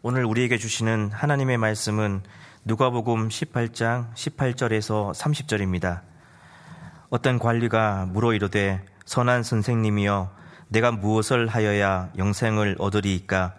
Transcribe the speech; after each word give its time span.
오늘 0.00 0.24
우리에게 0.24 0.58
주시는 0.58 1.10
하나님의 1.12 1.58
말씀은 1.58 2.22
누가복음 2.64 3.30
18장 3.30 4.14
18절에서 4.14 5.12
30절입니다. 5.12 6.02
어떤 7.10 7.40
관리가 7.40 8.06
물어 8.06 8.32
이르되 8.32 8.80
선한 9.06 9.42
선생님이여 9.42 10.30
내가 10.68 10.92
무엇을 10.92 11.48
하여야 11.48 12.10
영생을 12.16 12.76
얻으리이까? 12.78 13.56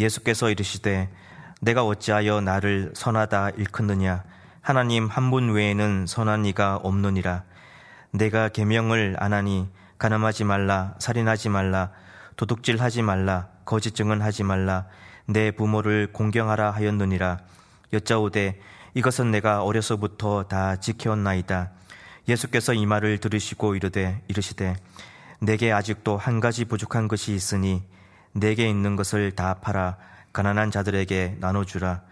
예수께서 0.00 0.50
이르시되 0.50 1.08
내가 1.60 1.84
어찌하여 1.84 2.40
나를 2.40 2.90
선하다 2.96 3.50
일컫느냐? 3.50 4.24
하나님 4.62 5.06
한 5.06 5.30
분 5.30 5.52
외에는 5.52 6.06
선한 6.08 6.46
이가 6.46 6.76
없느니라. 6.82 7.44
내가 8.10 8.48
계명을 8.48 9.16
안 9.20 9.32
하니 9.32 9.68
가늠하지 9.98 10.42
말라 10.42 10.94
살인하지 10.98 11.48
말라 11.48 11.90
도둑질하지 12.34 13.02
말라 13.02 13.48
거짓 13.64 13.94
증언하지 13.94 14.42
말라 14.42 14.86
내 15.26 15.50
부모를 15.50 16.08
공경하라 16.12 16.70
하였느니라 16.70 17.38
여짜오되 17.92 18.60
이것은 18.94 19.30
내가 19.30 19.62
어려서부터 19.62 20.44
다 20.44 20.76
지켜왔나이다. 20.76 21.70
예수께서 22.28 22.72
이 22.72 22.86
말을 22.86 23.18
들으시고 23.18 23.74
이르되 23.74 24.22
이르시되 24.28 24.76
내게 25.40 25.72
아직도 25.72 26.16
한 26.16 26.40
가지 26.40 26.64
부족한 26.64 27.08
것이 27.08 27.34
있으니 27.34 27.82
내게 28.32 28.68
있는 28.68 28.96
것을 28.96 29.32
다 29.32 29.54
팔아 29.60 29.96
가난한 30.32 30.70
자들에게 30.70 31.36
나눠주라. 31.40 32.02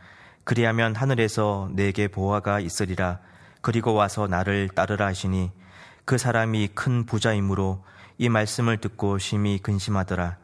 그리하면 0.45 0.95
하늘에서 0.95 1.71
내게 1.73 2.09
보화가 2.09 2.61
있으리라. 2.61 3.21
그리고 3.61 3.95
와서 3.95 4.27
나를 4.27 4.69
따르라 4.69 5.07
하시니 5.07 5.51
그 6.05 6.19
사람이 6.19 6.71
큰 6.75 7.07
부자이므로 7.07 7.83
이 8.19 8.29
말씀을 8.29 8.79
듣고 8.79 9.19
심히 9.19 9.59
근심하더라. 9.59 10.37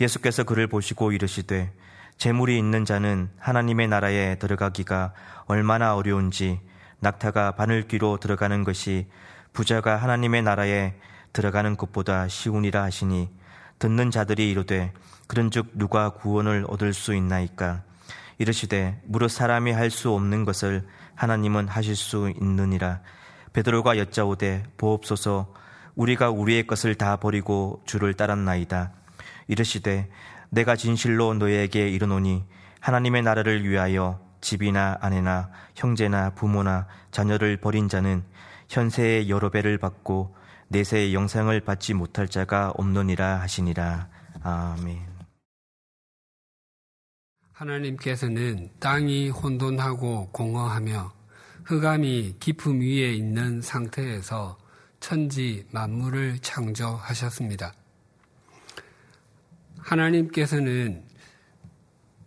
예수께서 0.00 0.44
그를 0.44 0.66
보시고 0.66 1.12
이르시되 1.12 1.72
재물이 2.18 2.58
있는 2.58 2.84
자는 2.84 3.30
하나님의 3.38 3.88
나라에 3.88 4.36
들어가기가 4.36 5.12
얼마나 5.46 5.94
어려운지 5.94 6.60
낙타가 7.00 7.52
바늘귀로 7.52 8.18
들어가는 8.18 8.64
것이 8.64 9.08
부자가 9.52 9.96
하나님의 9.96 10.42
나라에 10.42 10.94
들어가는 11.32 11.76
것보다 11.76 12.28
쉬우니라 12.28 12.82
하시니 12.82 13.30
듣는 13.78 14.10
자들이 14.10 14.50
이르되 14.50 14.92
그런즉 15.26 15.72
누가 15.74 16.10
구원을 16.10 16.64
얻을 16.68 16.92
수 16.92 17.14
있나이까? 17.14 17.82
이르시되 18.38 19.00
무릇 19.04 19.30
사람이 19.30 19.72
할 19.72 19.90
수 19.90 20.12
없는 20.12 20.44
것을 20.44 20.86
하나님은 21.14 21.68
하실 21.68 21.94
수 21.96 22.32
있느니라. 22.40 23.00
베드로가 23.52 23.98
여짜오되 23.98 24.64
보옵소서 24.76 25.54
우리가 25.94 26.30
우리의 26.30 26.66
것을 26.66 26.96
다 26.96 27.16
버리고 27.16 27.82
주를 27.86 28.14
따랐나이다. 28.14 28.92
이르시되 29.46 30.10
내가 30.54 30.76
진실로 30.76 31.34
너에게 31.34 31.88
이르노니 31.88 32.44
하나님의 32.78 33.22
나라를 33.22 33.68
위하여 33.68 34.20
집이나 34.40 34.98
아내나 35.00 35.50
형제나 35.74 36.30
부모나 36.30 36.86
자녀를 37.10 37.56
버린 37.56 37.88
자는 37.88 38.22
현세의 38.68 39.28
여러 39.30 39.50
배를 39.50 39.78
받고 39.78 40.36
내세의 40.68 41.12
영생을 41.12 41.60
받지 41.60 41.92
못할 41.92 42.28
자가 42.28 42.70
없느니라 42.76 43.40
하시니라. 43.40 44.08
아멘. 44.42 45.14
하나님께서는 47.52 48.70
땅이 48.78 49.30
혼돈하고 49.30 50.30
공허하며 50.30 51.12
흑암이 51.64 52.36
깊음 52.38 52.80
위에 52.80 53.12
있는 53.12 53.60
상태에서 53.60 54.58
천지 55.00 55.66
만물을 55.72 56.38
창조하셨습니다. 56.40 57.74
하나님께서는 59.84 61.04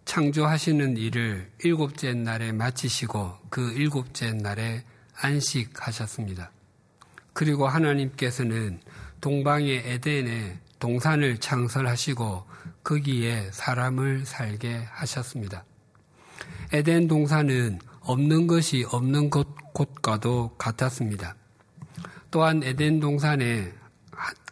창조하시는 0.06 0.96
일을 0.96 1.52
일곱째 1.64 2.14
날에 2.14 2.52
마치시고 2.52 3.38
그 3.50 3.74
일곱째 3.74 4.32
날에 4.32 4.84
안식하셨습니다. 5.16 6.52
그리고 7.34 7.68
하나님께서는 7.68 8.80
동방의 9.20 9.84
에덴에 9.86 10.60
동산을 10.80 11.40
창설하시고 11.40 12.46
거기에 12.84 13.50
사람을 13.52 14.26
살게 14.26 14.86
하셨습니다. 14.92 15.66
에덴 16.72 17.08
동산은 17.08 17.80
없는 18.02 18.48
것이 18.48 18.86
없는 18.90 19.30
곳, 19.30 19.48
곳과도 19.74 20.56
같았습니다. 20.58 21.36
또한 22.32 22.64
에덴 22.64 23.00
동산의 23.00 23.74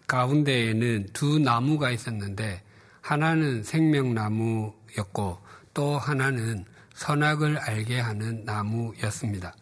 가운데에는 0.08 1.08
두 1.14 1.40
나무가 1.40 1.92
있었는데 1.92 2.65
하나는 3.06 3.62
생명나무였고 3.62 5.38
또 5.76 6.00
하나는 6.00 6.66
선악을 6.96 7.60
알게 7.60 8.00
하는 8.00 8.46
나무였습니다. 8.46 9.54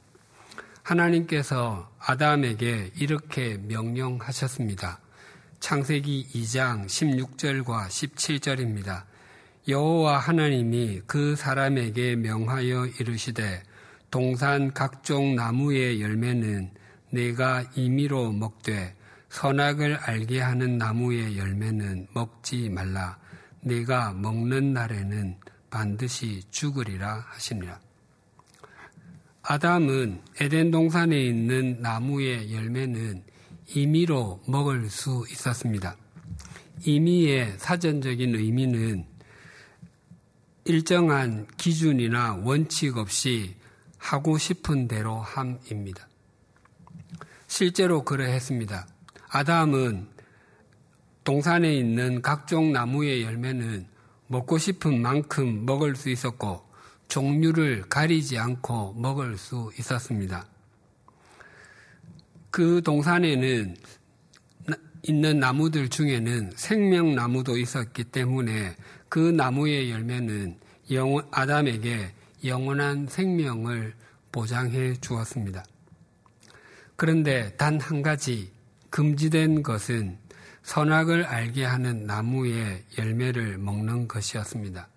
하나님께서 0.81 1.91
아담에게 1.99 2.91
이렇게 2.95 3.57
명령하셨습니다. 3.57 5.01
창세기 5.59 6.29
2장 6.33 6.85
16절과 6.85 7.87
17절입니다. 7.87 9.03
여호와 9.67 10.19
하나님이 10.19 11.01
그 11.05 11.35
사람에게 11.35 12.15
명하여 12.15 12.85
이르시되 12.97 13.61
동산 14.09 14.73
각종 14.73 15.35
나무의 15.35 16.01
열매는 16.01 16.71
내가 17.09 17.65
임의로 17.75 18.31
먹되 18.31 18.95
선악을 19.27 19.97
알게 19.97 20.39
하는 20.39 20.77
나무의 20.77 21.37
열매는 21.37 22.07
먹지 22.13 22.69
말라. 22.69 23.21
네가 23.63 24.13
먹는 24.13 24.73
날에는 24.73 25.37
반드시 25.69 26.43
죽으리라 26.51 27.25
하시니라. 27.29 27.79
아담은 29.41 30.21
에덴 30.39 30.71
동산에 30.71 31.19
있는 31.19 31.81
나무의 31.81 32.53
열매는 32.53 33.23
임의로 33.75 34.43
먹을 34.47 34.89
수 34.89 35.25
있었습니다. 35.31 35.97
임의의 36.85 37.55
사전적인 37.57 38.35
의미는 38.35 39.05
일정한 40.65 41.47
기준이나 41.57 42.35
원칙 42.43 42.97
없이 42.97 43.55
하고 43.97 44.37
싶은 44.37 44.87
대로 44.87 45.19
함입니다. 45.19 46.07
실제로 47.47 48.03
그러했습니다. 48.03 48.87
아담은 49.29 50.07
동산에 51.23 51.73
있는 51.73 52.21
각종 52.21 52.73
나무의 52.73 53.23
열매는 53.23 53.87
먹고 54.27 54.57
싶은 54.57 55.01
만큼 55.01 55.65
먹을 55.65 55.95
수 55.95 56.09
있었고 56.09 56.63
종류를 57.07 57.83
가리지 57.89 58.37
않고 58.37 58.93
먹을 58.93 59.37
수 59.37 59.71
있었습니다. 59.77 60.45
그 62.49 62.81
동산에는 62.83 63.75
있는 65.03 65.39
나무들 65.39 65.89
중에는 65.89 66.51
생명나무도 66.55 67.57
있었기 67.57 68.05
때문에 68.05 68.75
그 69.09 69.19
나무의 69.19 69.91
열매는 69.91 70.57
영원, 70.91 71.27
아담에게 71.31 72.13
영원한 72.45 73.07
생명을 73.07 73.93
보장해 74.31 74.95
주었습니다. 74.95 75.63
그런데 76.95 77.53
단 77.57 77.79
한 77.79 78.01
가지 78.01 78.51
금지된 78.89 79.63
것은 79.63 80.17
선악을 80.63 81.25
알게 81.25 81.65
하는 81.65 82.05
나무의 82.05 82.83
열매를 82.97 83.57
먹는 83.57 84.07
것이었습니다. 84.07 84.87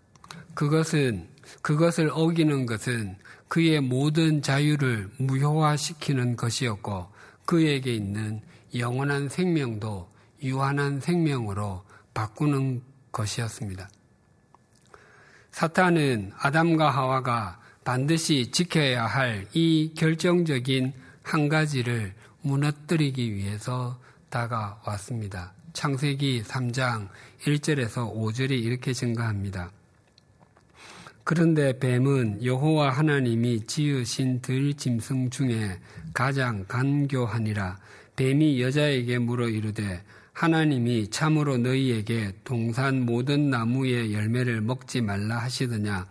그것은 0.55 1.29
그것을 1.63 2.11
어기는 2.13 2.67
것은 2.67 3.17
그의 3.49 3.81
모든 3.81 4.43
자유를 4.43 5.11
무효화시키는 5.19 6.37
것이었고 6.37 7.09
그에게 7.45 7.95
있는 7.95 8.41
영원한 8.75 9.29
생명도 9.29 10.09
유한한 10.43 11.01
생명으로 11.01 11.85
바꾸는 12.15 12.83
것이었습니다. 13.13 13.89
사탄은 15.53 16.33
아담과 16.37 16.91
하와가 16.91 17.61
반드시 17.85 18.51
지켜야 18.51 19.07
할 19.07 19.47
이 19.55 19.93
결정적인 19.97 20.93
한 21.23 21.49
가지를 21.49 22.15
무너뜨리기 22.43 23.35
위해서 23.35 23.99
다가왔습니다. 24.29 25.56
창세기 25.77 26.43
3장 26.43 27.07
1절에서 27.45 28.11
5절이 28.17 28.53
이렇게 28.53 28.95
증가합니다. 28.95 29.71
그런데 31.23 31.79
뱀은 31.79 32.43
여호와 32.43 32.89
하나님이 32.93 33.67
지으신 33.67 34.41
들짐승 34.41 35.29
중에 35.29 35.79
가장 36.15 36.65
간교하니라 36.67 37.77
뱀이 38.17 38.63
여자에게 38.63 39.19
물어 39.19 39.51
이르되 39.51 40.03
하나님이 40.33 41.11
참으로 41.11 41.59
너희에게 41.59 42.33
동산 42.43 43.05
모든 43.05 43.51
나무의 43.51 44.15
열매를 44.15 44.63
먹지 44.63 45.03
말라 45.03 45.37
하시더냐 45.41 46.07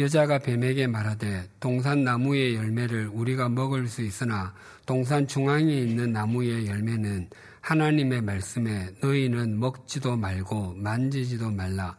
여자가 0.00 0.38
뱀에게 0.38 0.86
말하되 0.86 1.46
동산 1.60 2.04
나무의 2.04 2.54
열매를 2.54 3.10
우리가 3.12 3.50
먹을 3.50 3.86
수 3.86 4.00
있으나 4.00 4.54
동산 4.86 5.26
중앙에 5.26 5.74
있는 5.74 6.12
나무의 6.12 6.68
열매는 6.68 7.28
하나님의 7.60 8.22
말씀에 8.22 8.94
너희는 9.02 9.58
먹지도 9.58 10.16
말고 10.16 10.74
만지지도 10.76 11.50
말라. 11.50 11.96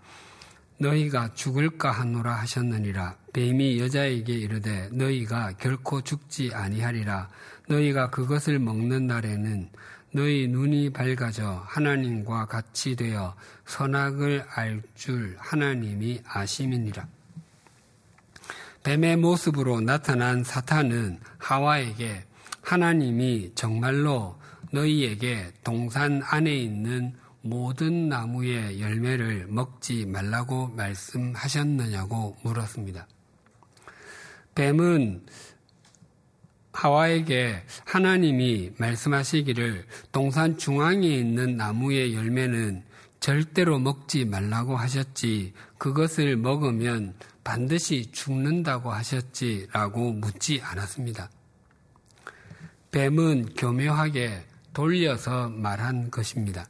너희가 0.80 1.34
죽을까 1.34 1.92
하노라 1.92 2.34
하셨느니라. 2.36 3.18
뱀이 3.34 3.80
여자에게 3.80 4.34
이르되 4.34 4.90
너희가 4.92 5.54
결코 5.54 6.02
죽지 6.02 6.52
아니하리라. 6.54 7.30
너희가 7.68 8.10
그것을 8.10 8.60
먹는 8.60 9.08
날에는 9.08 9.70
너희 10.12 10.48
눈이 10.48 10.92
밝아져 10.92 11.64
하나님과 11.68 12.48
같이 12.48 12.96
되어 12.96 13.36
선악을 13.66 14.46
알 14.50 14.82
줄 14.96 15.36
하나님이 15.38 16.22
아심이니라. 16.26 17.08
뱀의 18.84 19.18
모습으로 19.18 19.82
나타난 19.82 20.44
사탄은 20.44 21.20
하와에게 21.38 22.26
하나님이 22.62 23.52
정말로 23.54 24.39
너희에게 24.72 25.52
동산 25.64 26.22
안에 26.24 26.56
있는 26.56 27.14
모든 27.42 28.10
나무의 28.10 28.82
열매를 28.82 29.48
먹지 29.48 30.06
말라고 30.06 30.68
말씀하셨느냐고 30.68 32.36
물었습니다. 32.44 33.08
뱀은 34.56 35.26
하와에게 36.74 37.64
하나님이 37.86 38.72
말씀하시기를 38.78 39.86
동산 40.12 40.58
중앙에 40.58 41.08
있는 41.08 41.58
나무의 41.58 42.14
열매는 42.14 42.84
절대로 43.20 43.80
먹지 43.80 44.26
말라고 44.26 44.78
하셨지 44.78 45.54
그것을 45.78 46.38
먹으면 46.38 47.16
반드시 47.44 48.12
죽는다고 48.12 48.92
하셨지라고 48.92 50.14
묻지 50.14 50.62
않았습니다. 50.62 51.30
뱀은 52.92 53.56
교묘하게 53.56 54.46
돌려서 54.80 55.50
말한 55.50 56.10
것입니다. 56.10 56.66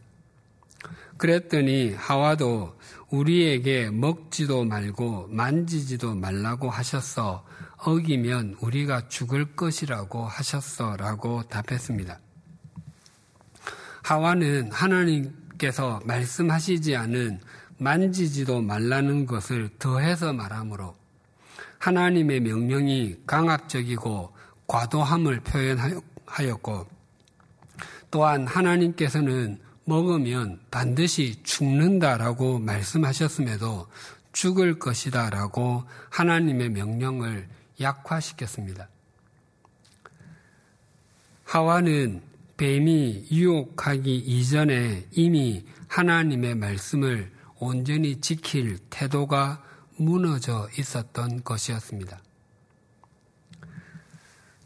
그랬더니 1.18 1.94
하와도 1.94 2.76
우리에게 3.12 3.92
먹지도 3.92 4.66
말고 4.66 5.28
만지지도 5.28 6.16
말라고 6.16 6.72
하셨어. 6.72 7.46
어기면 7.78 8.56
우리가 8.62 9.10
죽을 9.10 9.56
것이라고 9.56 10.26
하셨어. 10.26 10.98
라고 10.98 11.44
답했습니다. 11.44 12.20
하와는 14.02 14.72
하나님께서 14.72 16.02
말씀하시지 16.04 16.96
않은 16.96 17.40
만지지도 17.78 18.64
말라는 18.64 19.28
것을 19.28 19.70
더해서 19.78 20.34
말하므로 20.34 20.96
하나님의 21.78 22.40
명령이 22.40 23.18
강압적이고 23.28 24.34
과도함을 24.66 25.42
표현하였고 25.42 26.99
또한 28.12 28.48
하나님께서는 28.48 29.60
먹으면 29.86 30.60
반드시 30.70 31.42
죽는다라고 31.44 32.60
말씀하셨음에도 32.60 33.88
죽을 34.32 34.78
것이다라고 34.80 35.84
하나님의 36.10 36.70
명령을 36.70 37.48
약화시켰습니다. 37.80 38.88
하와는 41.44 42.22
뱀이 42.58 43.28
유혹하기 43.32 44.16
이전에 44.18 45.08
이미 45.12 45.66
하나님의 45.88 46.56
말씀을 46.56 47.32
온전히 47.58 48.22
지킬 48.22 48.78
태도가 48.90 49.64
무너져 49.98 50.70
있었던 50.78 51.44
것이었습니다. 51.44 52.22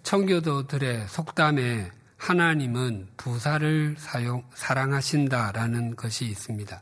청교도들의 0.04 1.07
속담에 1.07 1.92
하나님은 2.23 3.09
부사를 3.17 3.97
사용, 3.99 4.45
사랑하신다라는 4.53 5.97
것이 5.97 6.23
있습니다. 6.23 6.81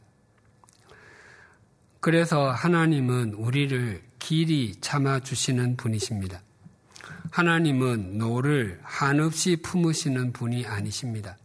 그래서 1.99 2.51
하나님은 2.51 3.33
우리를 3.33 4.03
길이 4.19 4.75
참아주시는 4.79 5.77
분이십니다. 5.77 6.43
하나님은 7.31 8.19
노를 8.19 8.79
한없이 8.83 9.55
품으시는 9.63 10.31
분이 10.31 10.67
아니십니다. 10.67 11.37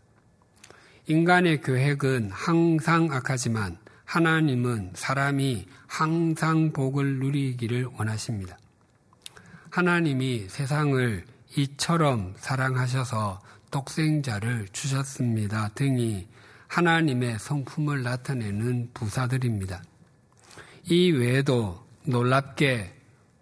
인간의 1.06 1.62
계획은 1.62 2.32
항상 2.32 3.10
악하지만 3.10 3.78
하나님은 4.04 4.92
사람이 4.94 5.66
항상 5.86 6.70
복을 6.74 7.18
누리기를 7.20 7.86
원하십니다. 7.96 8.58
하나님이 9.70 10.50
세상을 10.50 11.24
이처럼 11.56 12.34
사랑하셔서 12.36 13.40
독생자를 13.76 14.68
주셨습니다 14.72 15.68
등이 15.74 16.26
하나님의 16.66 17.38
성품을 17.38 18.02
나타내는 18.02 18.90
부사들입니다. 18.94 19.82
이 20.84 21.10
외에도 21.10 21.86
놀랍게, 22.04 22.94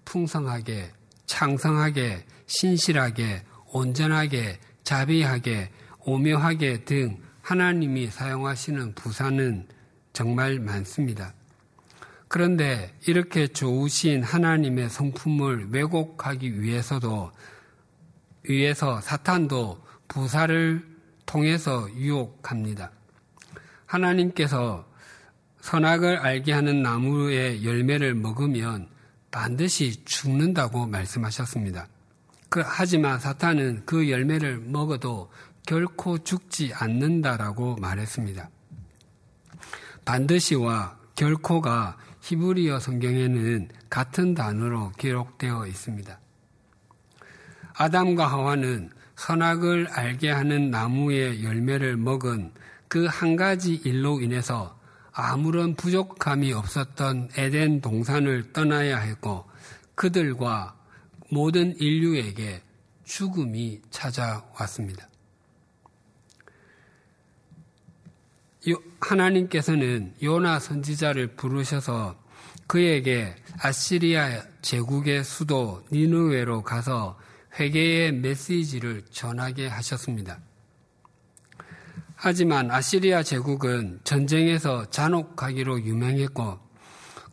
풍성하게, 0.05 0.91
창성하게, 1.27 2.27
신실하게, 2.47 3.45
온전하게, 3.69 4.59
자비하게, 4.83 5.71
오묘하게 6.01 6.85
등 6.85 7.23
하나님이 7.43 8.09
사용하시는 8.09 8.97
부사는 8.97 9.69
정말 10.13 10.59
많습니다. 10.59 11.33
그런데 12.27 12.93
이렇게 13.07 13.47
좋으신 13.47 14.25
하나님의 14.25 14.91
성품을 14.91 15.69
왜곡하기 15.71 16.61
위해서도 16.61 17.31
위해서 18.43 19.01
사탄도 19.01 19.85
부사를 20.09 20.85
통해서 21.27 21.89
유혹합니다. 21.95 22.91
하나님께서 23.87 24.87
선악을 25.61 26.19
알게 26.19 26.53
하는 26.53 26.83
나무의 26.83 27.65
열매를 27.65 28.15
먹으면 28.15 28.89
반드시 29.31 30.05
죽는다고 30.05 30.87
말씀하셨습니다. 30.87 31.89
그, 32.49 32.63
하지만 32.65 33.19
사탄은 33.19 33.83
그 33.85 34.11
열매를 34.11 34.59
먹어도 34.59 35.31
결코 35.67 36.19
죽지 36.19 36.73
않는다라고 36.75 37.77
말했습니다. 37.77 38.49
반드시와 40.05 40.99
결코가 41.17 41.97
히브리어 42.21 42.79
성경에는 42.79 43.69
같은 43.91 44.35
단어로 44.35 44.93
기록되어 44.99 45.67
있습니다. 45.67 46.19
아담과 47.75 48.27
하와는 48.27 48.91
선악을 49.17 49.89
알게 49.89 50.31
하는 50.31 50.71
나무의 50.71 51.45
열매를 51.45 51.97
먹은 51.97 52.53
그 52.89 53.07
한 53.09 53.35
가지 53.37 53.75
일로 53.75 54.21
인해서 54.21 54.79
아무런 55.13 55.75
부족함이 55.75 56.53
없었던 56.53 57.31
에덴 57.37 57.81
동산을 57.81 58.53
떠나야 58.53 58.99
했고 58.99 59.49
그들과 59.95 60.77
모든 61.31 61.77
인류에게 61.77 62.63
죽음이 63.05 63.81
찾아왔습니다. 63.91 65.09
하나님께서는 69.01 70.15
요나 70.23 70.59
선지자를 70.59 71.35
부르셔서 71.37 72.17
그에게 72.67 73.35
아시리아 73.59 74.43
제국의 74.63 75.25
수도 75.25 75.85
니누웨로 75.93 76.63
가서 76.63 77.19
회개의 77.59 78.13
메시지를 78.13 79.03
전하게 79.11 79.69
하셨습니다. 79.69 80.39
하지만 82.17 82.71
아시리아 82.71 83.23
제국은 83.23 84.01
전쟁에서 84.05 84.89
잔혹하기로 84.91 85.83
유명했고 85.83 86.59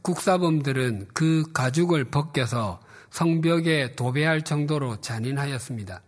국사범들은 0.02 1.10
그 1.14 1.44
가죽을 1.54 2.06
벗겨서 2.06 2.82
성벽에 3.12 3.96
도배할 3.96 4.42
정도로 4.42 5.00
잔인하였습니다. 5.02 6.02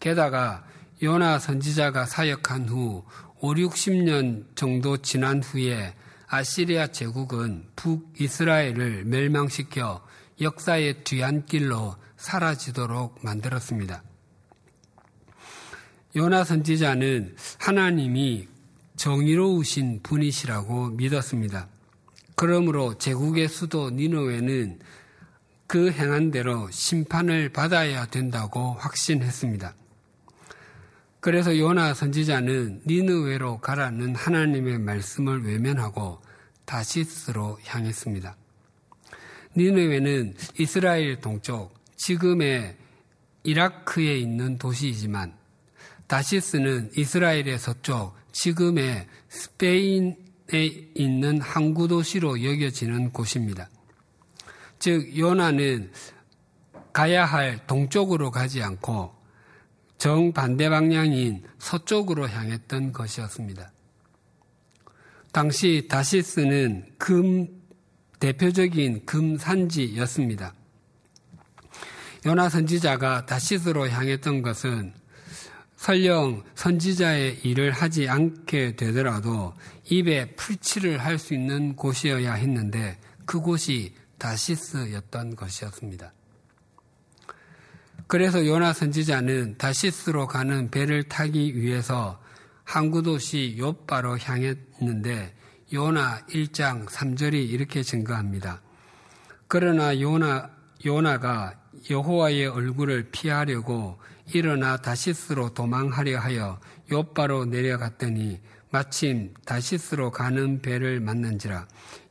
게다가 0.00 0.64
요나 1.02 1.38
선지자가 1.38 2.06
사역한 2.06 2.68
후 2.68 3.04
5, 3.40 3.54
60년 3.54 4.44
정도 4.54 4.96
지난 4.98 5.42
후에 5.42 5.94
아시리아 6.28 6.86
제국은 6.86 7.66
북이스라엘을 7.76 9.04
멸망시켜 9.04 10.04
역사의 10.40 11.04
뒤안길로 11.04 11.96
사라지도록 12.26 13.18
만들었습니다. 13.22 14.02
요나 16.16 16.42
선지자는 16.42 17.36
하나님이 17.58 18.48
정의로우신 18.96 20.00
분이시라고 20.02 20.88
믿었습니다. 20.88 21.68
그러므로 22.34 22.98
제국의 22.98 23.48
수도 23.48 23.90
니노웨는 23.90 24.80
그 25.68 25.92
행한 25.92 26.32
대로 26.32 26.68
심판을 26.70 27.50
받아야 27.50 28.06
된다고 28.06 28.72
확신했습니다. 28.72 29.74
그래서 31.20 31.56
요나 31.56 31.94
선지자는 31.94 32.82
니느웨로 32.86 33.58
가라는 33.60 34.16
하나님의 34.16 34.80
말씀을 34.80 35.44
외면하고 35.44 36.20
다시스로 36.64 37.58
향했습니다. 37.64 38.36
니느웨는 39.56 40.34
이스라엘 40.58 41.20
동쪽 41.20 41.75
지금의 41.96 42.76
이라크에 43.42 44.18
있는 44.18 44.58
도시이지만 44.58 45.34
다시스는 46.06 46.90
이스라엘의 46.96 47.58
서쪽 47.58 48.14
지금의 48.32 49.06
스페인에 49.28 50.14
있는 50.94 51.40
항구 51.40 51.88
도시로 51.88 52.42
여겨지는 52.42 53.12
곳입니다. 53.12 53.68
즉 54.78 55.16
요나는 55.16 55.90
가야 56.92 57.24
할 57.24 57.66
동쪽으로 57.66 58.30
가지 58.30 58.62
않고 58.62 59.14
정반대 59.98 60.68
방향인 60.68 61.42
서쪽으로 61.58 62.28
향했던 62.28 62.92
것이었습니다. 62.92 63.72
당시 65.32 65.86
다시스는 65.88 66.94
금 66.98 67.46
대표적인 68.20 69.04
금 69.04 69.36
산지였습니다. 69.36 70.54
요나 72.26 72.48
선지자가 72.48 73.24
다시스로 73.26 73.88
향했던 73.88 74.42
것은 74.42 74.92
설령 75.76 76.42
선지자의 76.56 77.42
일을 77.44 77.70
하지 77.70 78.08
않게 78.08 78.74
되더라도 78.74 79.54
입에 79.84 80.34
풀칠을 80.34 80.98
할 80.98 81.20
수 81.20 81.34
있는 81.34 81.76
곳이어야 81.76 82.34
했는데 82.34 82.98
그곳이 83.26 83.94
다시스였던 84.18 85.36
것이었습니다. 85.36 86.12
그래서 88.08 88.44
요나 88.44 88.72
선지자는 88.72 89.58
다시스로 89.58 90.26
가는 90.26 90.68
배를 90.68 91.04
타기 91.04 91.54
위해서 91.60 92.20
항구도시 92.64 93.54
요바로 93.56 94.18
향했는데 94.18 95.32
요나 95.72 96.26
1장 96.26 96.86
3절이 96.86 97.34
이렇게 97.50 97.84
증거합니다. 97.84 98.62
그러나 99.46 100.00
요나 100.00 100.50
요나가 100.84 101.54
여호와의 101.88 102.46
얼굴을 102.46 103.10
피하려고 103.10 103.98
일어나 104.32 104.76
다시스로 104.76 105.54
도망하려 105.54 106.18
하여 106.18 106.58
요바로 106.90 107.44
내려갔더니 107.46 108.40
마침 108.70 109.32
다시스로 109.44 110.10
가는 110.10 110.60
배를 110.60 111.00
만난지라 111.00 111.68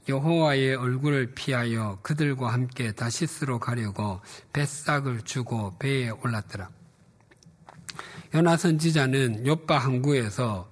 여호와의 0.07 0.75
얼굴을 0.75 1.33
피하여 1.33 1.99
그들과 2.01 2.53
함께 2.53 2.91
다시스로 2.91 3.59
가려고 3.59 4.21
뱃삭을 4.53 5.23
주고 5.23 5.75
배에 5.79 6.09
올랐더라. 6.09 6.69
요나 8.35 8.57
선지자는 8.57 9.47
요바 9.47 9.79
항구에서 9.79 10.69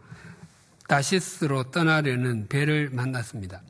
다시스로 0.88 1.72
떠나려는 1.72 2.48
배를 2.48 2.90
만났습니다. 2.92 3.64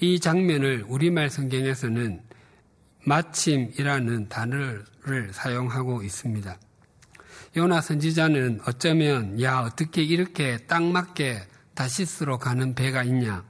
이 0.00 0.20
장면을 0.20 0.84
우리말 0.86 1.30
성경에서는 1.30 2.22
마침이라는 3.04 4.28
단어를 4.28 5.32
사용하고 5.32 6.02
있습니다. 6.02 6.58
요나 7.56 7.80
선지자는 7.80 8.60
어쩌면 8.66 9.40
야 9.40 9.60
어떻게 9.60 10.02
이렇게 10.02 10.56
딱 10.66 10.82
맞게 10.82 11.46
다시스로 11.74 12.38
가는 12.38 12.74
배가 12.74 13.04
있냐 13.04 13.44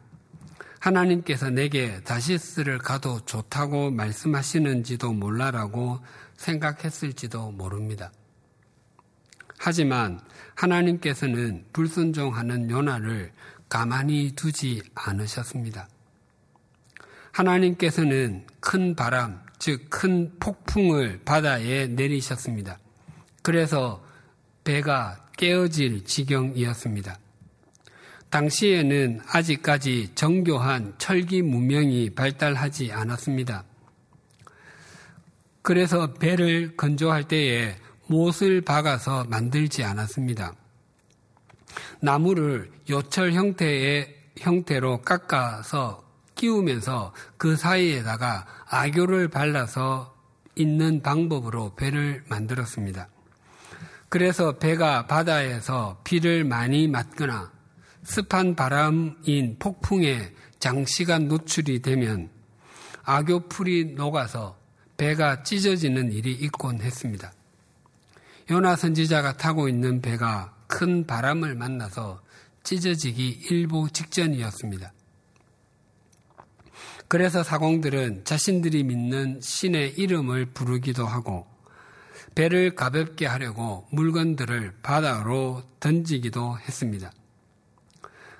하나님께서 0.80 1.48
내게 1.48 2.02
다시스를 2.02 2.78
가도 2.78 3.24
좋다고 3.24 3.90
말씀하시는지도 3.90 5.14
몰라라고 5.14 6.00
생각했을지도 6.36 7.52
모릅니다. 7.52 8.12
하지만 9.56 10.20
하나님께서는 10.54 11.64
불순종하는 11.72 12.70
요나를 12.70 13.32
가만히 13.70 14.32
두지 14.36 14.82
않으셨습니다. 14.94 15.88
하나님께서는 17.32 18.46
큰 18.60 18.94
바람, 18.94 19.43
즉 19.64 19.88
큰 19.88 20.30
폭풍을 20.40 21.22
바다에 21.24 21.86
내리셨습니다. 21.86 22.78
그래서 23.40 24.04
배가 24.62 25.26
깨어질 25.38 26.04
지경이었습니다. 26.04 27.18
당시에는 28.28 29.22
아직까지 29.26 30.10
정교한 30.14 30.94
철기 30.98 31.40
문명이 31.40 32.10
발달하지 32.10 32.92
않았습니다. 32.92 33.64
그래서 35.62 36.12
배를 36.12 36.76
건조할 36.76 37.26
때에 37.26 37.76
못을 38.06 38.60
박아서 38.60 39.24
만들지 39.24 39.82
않았습니다. 39.82 40.54
나무를 42.02 42.70
요철 42.90 43.32
형태의 43.32 44.14
형태로 44.36 45.00
깎아서 45.00 46.03
끼우면서 46.44 47.14
그 47.38 47.56
사이에다가 47.56 48.46
악교를 48.66 49.28
발라서 49.28 50.14
있는 50.56 51.00
방법으로 51.02 51.74
배를 51.74 52.22
만들었습니다. 52.28 53.08
그래서 54.10 54.58
배가 54.58 55.06
바다에서 55.06 56.00
비를 56.04 56.44
많이 56.44 56.86
맞거나 56.86 57.50
습한 58.04 58.54
바람인 58.54 59.56
폭풍에 59.58 60.34
장시간 60.58 61.28
노출이 61.28 61.80
되면 61.80 62.28
악교풀이 63.04 63.94
녹아서 63.96 64.58
배가 64.98 65.42
찢어지는 65.42 66.12
일이 66.12 66.32
있곤 66.32 66.80
했습니다. 66.80 67.32
요나 68.50 68.76
선지자가 68.76 69.38
타고 69.38 69.68
있는 69.68 70.02
배가 70.02 70.54
큰 70.66 71.06
바람을 71.06 71.54
만나서 71.54 72.22
찢어지기 72.62 73.46
일보 73.50 73.88
직전이었습니다. 73.88 74.92
그래서 77.08 77.42
사공들은 77.42 78.24
자신들이 78.24 78.84
믿는 78.84 79.40
신의 79.40 79.94
이름을 79.98 80.46
부르기도 80.46 81.06
하고 81.06 81.46
배를 82.34 82.74
가볍게 82.74 83.26
하려고 83.26 83.86
물건들을 83.90 84.74
바다로 84.82 85.62
던지기도 85.80 86.58
했습니다. 86.58 87.12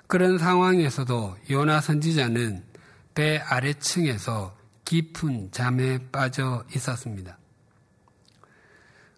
그런 0.07 0.37
상황에서도 0.37 1.37
요나 1.49 1.81
선지자는 1.81 2.63
배 3.15 3.37
아래층에서 3.37 4.55
깊은 4.83 5.51
잠에 5.51 5.99
빠져 6.11 6.63
있었습니다. 6.75 7.37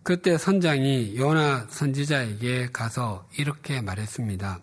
그때 0.04 0.38
선장이 0.38 1.18
요나 1.18 1.68
선지자에게 1.70 2.70
가서 2.72 3.28
이렇게 3.38 3.82
말했습니다. 3.82 4.62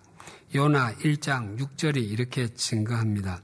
요나 0.55 0.95
1장 0.95 1.59
6절이 1.59 1.97
이렇게 2.11 2.49
증거합니다. 2.55 3.43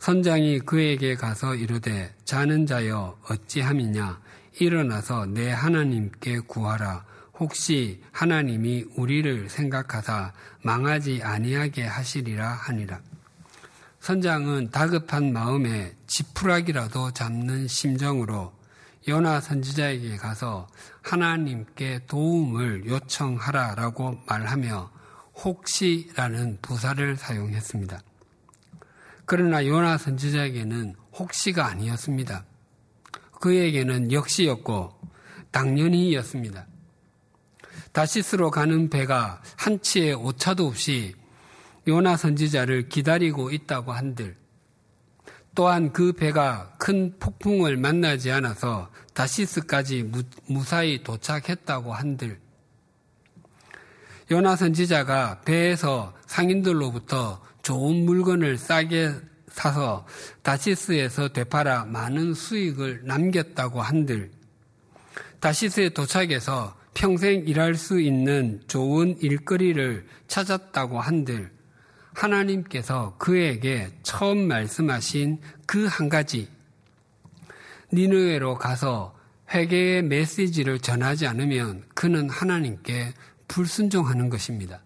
선장이 0.00 0.60
그에게 0.60 1.14
가서 1.14 1.54
이르되 1.54 2.14
자는 2.24 2.64
자여 2.64 3.18
어찌함이냐 3.28 4.18
일어나서 4.58 5.26
내 5.26 5.50
하나님께 5.50 6.40
구하라 6.40 7.04
혹시 7.38 8.02
하나님이 8.10 8.86
우리를 8.96 9.50
생각하사 9.50 10.32
망하지 10.62 11.20
아니하게 11.22 11.84
하시리라 11.84 12.48
하니라. 12.48 13.00
선장은 14.00 14.70
다급한 14.70 15.34
마음에 15.34 15.94
지푸라기라도 16.06 17.12
잡는 17.12 17.68
심정으로 17.68 18.54
요나 19.06 19.42
선지자에게 19.42 20.16
가서 20.16 20.66
하나님께 21.02 22.06
도움을 22.06 22.86
요청하라라고 22.86 24.18
말하며 24.26 24.90
혹시라는 25.44 26.58
부사를 26.62 27.16
사용했습니다. 27.16 28.00
그러나 29.30 29.64
요나 29.64 29.96
선지자에게는 29.96 30.96
혹시가 31.16 31.64
아니었습니다. 31.64 32.44
그에게는 33.40 34.10
역시였고 34.10 34.92
당연히였습니다. 35.52 36.66
다시스로 37.92 38.50
가는 38.50 38.90
배가 38.90 39.40
한 39.56 39.80
치의 39.80 40.14
오차도 40.14 40.66
없이 40.66 41.14
요나 41.86 42.16
선지자를 42.16 42.88
기다리고 42.88 43.52
있다고 43.52 43.92
한들 43.92 44.36
또한 45.54 45.92
그 45.92 46.12
배가 46.12 46.74
큰 46.80 47.16
폭풍을 47.20 47.76
만나지 47.76 48.32
않아서 48.32 48.90
다시스까지 49.14 50.10
무 50.48 50.64
사히 50.64 51.04
도착했다고 51.04 51.92
한들 51.92 52.40
요나 54.32 54.56
선지자가 54.56 55.42
배에서 55.42 56.14
상인들로부터 56.26 57.48
좋은 57.62 58.04
물건을 58.04 58.58
싸게 58.58 59.12
사서 59.48 60.06
다시스에서 60.42 61.28
되팔아 61.28 61.86
많은 61.86 62.34
수익을 62.34 63.02
남겼다고 63.04 63.82
한들. 63.82 64.30
다시스에 65.40 65.90
도착해서 65.90 66.76
평생 66.94 67.46
일할 67.46 67.74
수 67.74 68.00
있는 68.00 68.62
좋은 68.66 69.16
일거리를 69.20 70.06
찾았다고 70.28 71.00
한들. 71.00 71.50
하나님께서 72.12 73.16
그에게 73.18 73.88
처음 74.02 74.48
말씀하신 74.48 75.40
그 75.66 75.86
한 75.86 76.08
가지. 76.08 76.48
니느웨로 77.92 78.56
가서 78.56 79.16
회개의 79.52 80.02
메시지를 80.02 80.78
전하지 80.78 81.26
않으면 81.26 81.84
그는 81.94 82.30
하나님께 82.30 83.14
불순종하는 83.48 84.28
것입니다. 84.30 84.80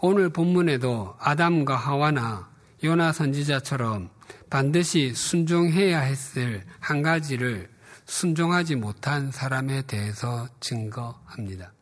오늘 0.00 0.28
본문에도 0.28 1.16
아담과 1.18 1.76
하와나 1.76 2.50
요나 2.84 3.12
선지자처럼 3.12 4.10
반드시 4.50 5.14
순종해야 5.14 6.00
했을 6.00 6.62
한 6.78 7.02
가지를 7.02 7.70
순종하지 8.04 8.76
못한 8.76 9.32
사람에 9.32 9.82
대해서 9.82 10.48
증거합니다. 10.60 11.72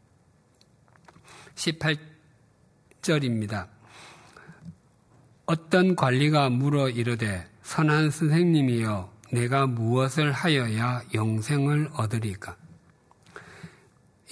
18절입니다. 3.02 3.68
어떤 5.46 5.94
관리가 5.94 6.48
물어 6.48 6.88
이르되 6.88 7.46
선한 7.62 8.10
선생님이여 8.10 9.12
내가 9.32 9.66
무엇을 9.66 10.32
하여야 10.32 11.02
영생을 11.12 11.90
얻으리까? 11.92 12.56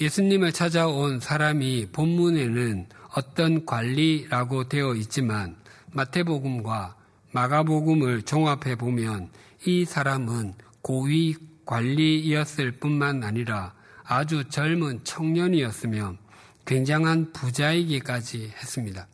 예수님을 0.01 0.53
찾아온 0.53 1.21
사람이 1.21 1.89
본문에는 1.93 2.87
어떤 3.15 3.67
관리라고 3.67 4.69
되어 4.69 4.95
있지만 4.95 5.57
마태복음과 5.93 6.97
마가복음을 7.33 8.23
종합해 8.23 8.77
보면 8.77 9.31
이 9.67 9.85
사람은 9.85 10.55
고위 10.81 11.37
관리였을 11.65 12.73
뿐만 12.73 13.23
아니라 13.23 13.75
아주 14.05 14.49
젊은 14.49 15.05
청년이었으며 15.05 16.17
굉장한 16.65 17.33
부자이기까지 17.33 18.53
했습니다. 18.57 19.07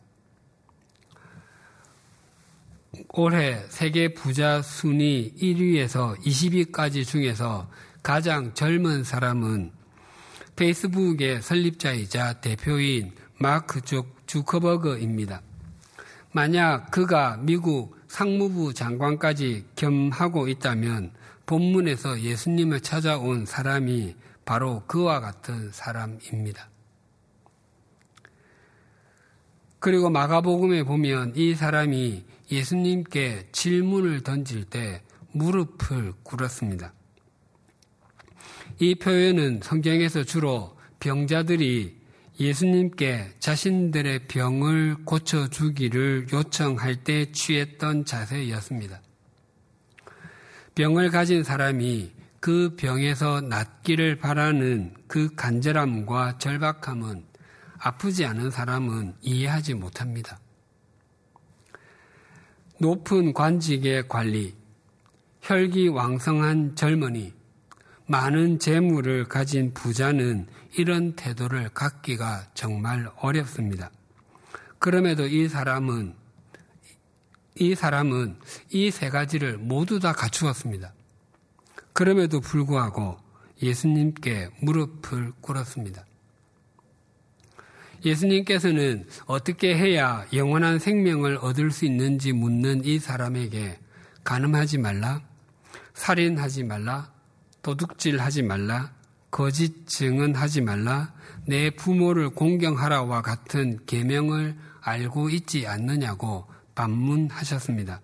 올해 3.09 3.63
세계 3.69 4.13
부자 4.13 4.61
순위 4.61 5.33
1위에서 5.39 6.17
20위까지 6.19 7.05
중에서 7.05 7.69
가장 8.01 8.53
젊은 8.53 9.03
사람은 9.03 9.71
페이스북의 10.55 11.41
설립자이자 11.41 12.41
대표인 12.41 13.13
마크 13.39 13.81
주커버그입니다. 14.25 15.41
만약 16.31 16.91
그가 16.91 17.37
미국 17.37 17.97
상무부 18.07 18.73
장관까지 18.73 19.65
겸하고 19.75 20.47
있다면 20.49 21.13
본문에서 21.45 22.21
예수님을 22.21 22.81
찾아온 22.81 23.45
사람이 23.45 24.15
바로 24.45 24.83
그와 24.87 25.19
같은 25.19 25.71
사람입니다. 25.71 26.69
그리고 29.79 30.09
마가복음에 30.09 30.83
보면 30.83 31.33
이 31.35 31.55
사람이 31.55 32.25
예수님께 32.51 33.47
질문을 33.51 34.21
던질 34.21 34.65
때 34.65 35.01
무릎을 35.31 36.13
꿇었습니다. 36.23 36.93
이 38.79 38.95
표현은 38.95 39.61
성경에서 39.63 40.23
주로 40.23 40.77
병자들이 40.99 41.98
예수님께 42.39 43.33
자신들의 43.39 44.27
병을 44.27 45.03
고쳐주기를 45.03 46.27
요청할 46.31 47.03
때 47.03 47.31
취했던 47.31 48.05
자세였습니다. 48.05 49.01
병을 50.75 51.09
가진 51.09 51.43
사람이 51.43 52.13
그 52.39 52.75
병에서 52.77 53.41
낫기를 53.41 54.19
바라는 54.19 54.93
그 55.07 55.35
간절함과 55.35 56.37
절박함은 56.37 57.25
아프지 57.77 58.25
않은 58.25 58.51
사람은 58.51 59.15
이해하지 59.21 59.73
못합니다. 59.73 60.39
높은 62.79 63.33
관직의 63.33 64.07
관리, 64.07 64.55
혈기 65.41 65.89
왕성한 65.89 66.77
젊은이, 66.77 67.33
많은 68.07 68.59
재물을 68.59 69.25
가진 69.25 69.73
부자는 69.73 70.47
이런 70.77 71.13
태도를 71.15 71.69
갖기가 71.69 72.47
정말 72.53 73.09
어렵습니다. 73.17 73.91
그럼에도 74.77 75.25
이 75.27 75.47
사람은 75.47 76.15
이 77.55 77.75
사람은 77.75 78.39
이 78.69 78.91
세 78.91 79.09
가지를 79.09 79.57
모두 79.57 79.99
다 79.99 80.13
갖추었습니다. 80.13 80.93
그럼에도 81.93 82.39
불구하고 82.39 83.17
예수님께 83.61 84.49
무릎을 84.61 85.33
꿇었습니다. 85.41 86.05
예수님께서는 88.05 89.05
어떻게 89.25 89.75
해야 89.77 90.25
영원한 90.31 90.79
생명을 90.79 91.37
얻을 91.41 91.71
수 91.71 91.83
있는지 91.83 92.31
묻는 92.31 92.85
이 92.85 92.97
사람에게 92.99 93.77
가늠하지 94.23 94.77
말라, 94.77 95.21
살인하지 95.93 96.63
말라, 96.63 97.11
도둑질하지 97.61 98.43
말라, 98.43 98.93
거짓 99.31 99.87
증언하지 99.87 100.61
말라, 100.61 101.13
내 101.45 101.69
부모를 101.69 102.29
공경하라와 102.29 103.21
같은 103.21 103.79
계명을 103.85 104.57
알고 104.81 105.29
있지 105.29 105.67
않느냐고 105.67 106.47
반문하셨습니다. 106.75 108.01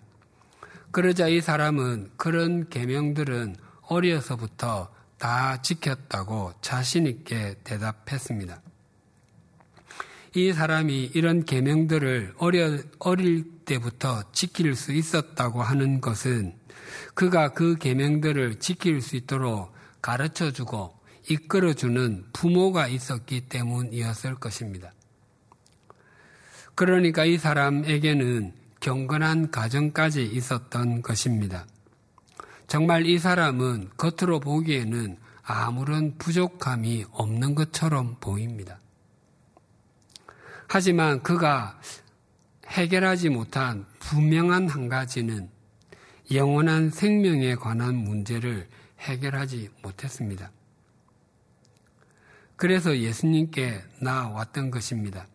그러자 0.90 1.28
이 1.28 1.40
사람은 1.40 2.10
그런 2.16 2.68
계명들은 2.68 3.56
어려서부터 3.82 4.90
다 5.18 5.62
지켰다고 5.62 6.52
자신 6.60 7.06
있게 7.06 7.56
대답했습니다. 7.64 8.60
이 10.34 10.52
사람이 10.52 11.12
이런 11.14 11.44
계명들을 11.44 12.34
어려, 12.38 12.78
어릴 12.98 13.64
때부터 13.64 14.22
지킬 14.32 14.74
수 14.74 14.92
있었다고 14.92 15.62
하는 15.62 16.00
것은 16.00 16.54
그가 17.14 17.54
그 17.54 17.76
계명들을 17.76 18.58
지킬 18.60 19.00
수 19.00 19.16
있도록 19.16 19.72
가르쳐 20.02 20.50
주고 20.50 20.95
이끌어 21.28 21.74
주는 21.74 22.24
부모가 22.32 22.88
있었기 22.88 23.48
때문이었을 23.48 24.36
것입니다. 24.36 24.92
그러니까 26.74 27.24
이 27.24 27.38
사람에게는 27.38 28.52
경건한 28.80 29.50
가정까지 29.50 30.24
있었던 30.24 31.02
것입니다. 31.02 31.66
정말 32.66 33.06
이 33.06 33.18
사람은 33.18 33.90
겉으로 33.96 34.40
보기에는 34.40 35.16
아무런 35.42 36.18
부족함이 36.18 37.06
없는 37.12 37.54
것처럼 37.54 38.16
보입니다. 38.20 38.78
하지만 40.68 41.22
그가 41.22 41.80
해결하지 42.66 43.30
못한 43.30 43.86
분명한 44.00 44.68
한 44.68 44.88
가지는 44.88 45.48
영원한 46.32 46.90
생명에 46.90 47.54
관한 47.54 47.94
문제를 47.94 48.68
해결하지 48.98 49.70
못했습니다. 49.82 50.50
그래서 52.56 52.96
예수님께 52.96 53.82
나왔던 54.00 54.70
것입니다. 54.70 55.26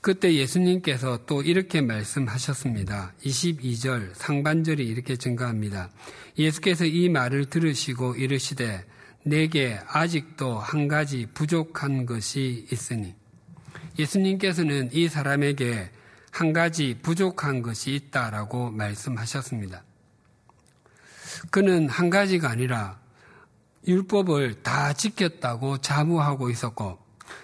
그때 0.00 0.32
예수님께서 0.34 1.26
또 1.26 1.42
이렇게 1.42 1.80
말씀하셨습니다. 1.80 3.12
22절 3.24 4.14
상반절이 4.14 4.86
이렇게 4.86 5.16
증가합니다. 5.16 5.90
예수께서 6.38 6.86
이 6.86 7.08
말을 7.08 7.46
들으시고 7.46 8.14
이르시되 8.14 8.86
내게 9.24 9.78
아직도 9.86 10.58
한 10.58 10.88
가지 10.88 11.26
부족한 11.34 12.06
것이 12.06 12.66
있으니 12.72 13.14
예수님께서는 13.98 14.90
이 14.92 15.08
사람에게 15.08 15.90
한 16.30 16.52
가지 16.52 16.96
부족한 17.02 17.62
것이 17.62 17.94
있다라고 17.94 18.70
말씀하셨습니다. 18.70 19.82
그는 21.50 21.88
한 21.88 22.08
가지가 22.08 22.48
아니라 22.48 23.00
율법을 23.88 24.62
다 24.62 24.92
지켰다고 24.92 25.78
자부하고 25.78 26.50
있었고 26.50 26.98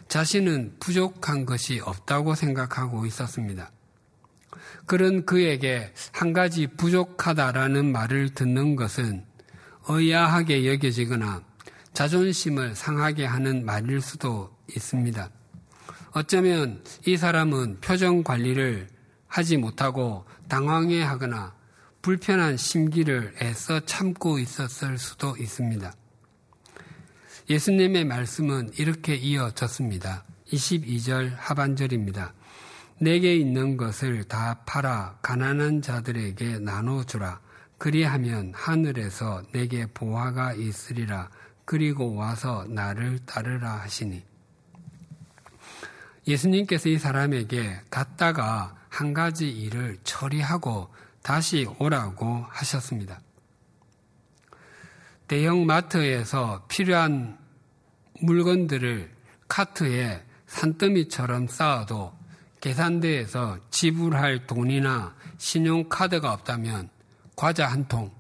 자신은 0.09 0.77
부족한 0.79 1.47
것이 1.47 1.81
없다고 1.81 2.35
생각하고 2.35 3.07
있었습니다. 3.07 3.71
그런 4.87 5.25
그에게 5.25 5.93
한 6.13 6.35
가지 6.35 6.67
부족하다라는 6.67 7.91
말을 7.91 8.35
듣는 8.35 8.77
것은 8.77 9.25
의아하게 9.89 10.71
여겨지거나 10.71 11.43
자존심을 11.95 12.75
상하게 12.75 13.25
하는 13.25 13.65
말일 13.65 14.03
수도 14.03 14.55
있습니다. 14.69 15.31
어쩌면 16.13 16.85
이 17.07 17.17
사람은 17.17 17.81
표정 17.81 18.23
관리를 18.23 18.89
하지 19.27 19.57
못하고 19.57 20.27
당황해 20.49 21.03
하거나 21.03 21.55
불편한 22.03 22.57
심기를 22.57 23.35
애써 23.41 23.81
참고 23.81 24.39
있었을 24.39 24.99
수도 24.99 25.37
있습니다. 25.37 25.93
예수님의 27.51 28.07
말씀은 28.07 28.71
이렇게 28.79 29.15
이어졌습니다. 29.15 30.25
22절 30.51 31.35
하반절입니다. 31.37 32.33
내게 32.99 33.37
있는 33.37 33.77
것을 33.77 34.25
다 34.25 34.63
팔아 34.65 35.19
가난한 35.21 35.83
자들에게 35.83 36.61
나눠주라. 36.61 37.41
그리하면 37.77 38.53
하늘에서 38.55 39.43
내게 39.53 39.85
보화가 39.85 40.55
있으리라. 40.55 41.29
그리고 41.67 42.15
와서 42.15 42.65
나를 42.69 43.19
따르라 43.27 43.73
하시니. 43.75 44.23
예수님께서 46.27 46.89
이 46.89 46.99
사람에게 46.99 47.81
갔다가 47.91 48.75
한 48.89 49.13
가지 49.13 49.51
일을 49.51 49.99
처리하고 50.03 50.89
다시 51.23 51.67
오라고 51.79 52.47
하셨습니다. 52.49 53.21
대형 55.27 55.65
마트에서 55.65 56.65
필요한 56.69 57.39
물건들을 58.21 59.11
카트에 59.49 60.23
산더미처럼 60.47 61.49
쌓아도 61.49 62.13
계산대에서 62.61 63.59
지불할 63.71 64.47
돈이나 64.47 65.15
신용카드가 65.39 66.33
없다면 66.33 66.89
과자 67.37 67.67
한 67.67 67.87
통, 67.89 68.11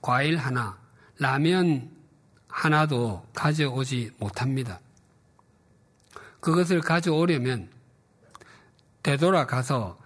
과일 0.00 0.36
하나, 0.36 0.78
라면 1.18 1.90
하나도 2.48 3.26
가져오지 3.34 4.12
못합니다. 4.18 4.80
그것을 6.40 6.80
가져오려면 6.80 7.68
되돌아가서 9.02 9.98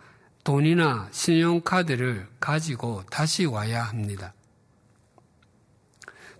돈이나 0.45 1.09
신용카드를 1.11 2.27
가지고 2.41 3.05
다시 3.11 3.45
와야 3.45 3.85
합니다. 3.85 4.33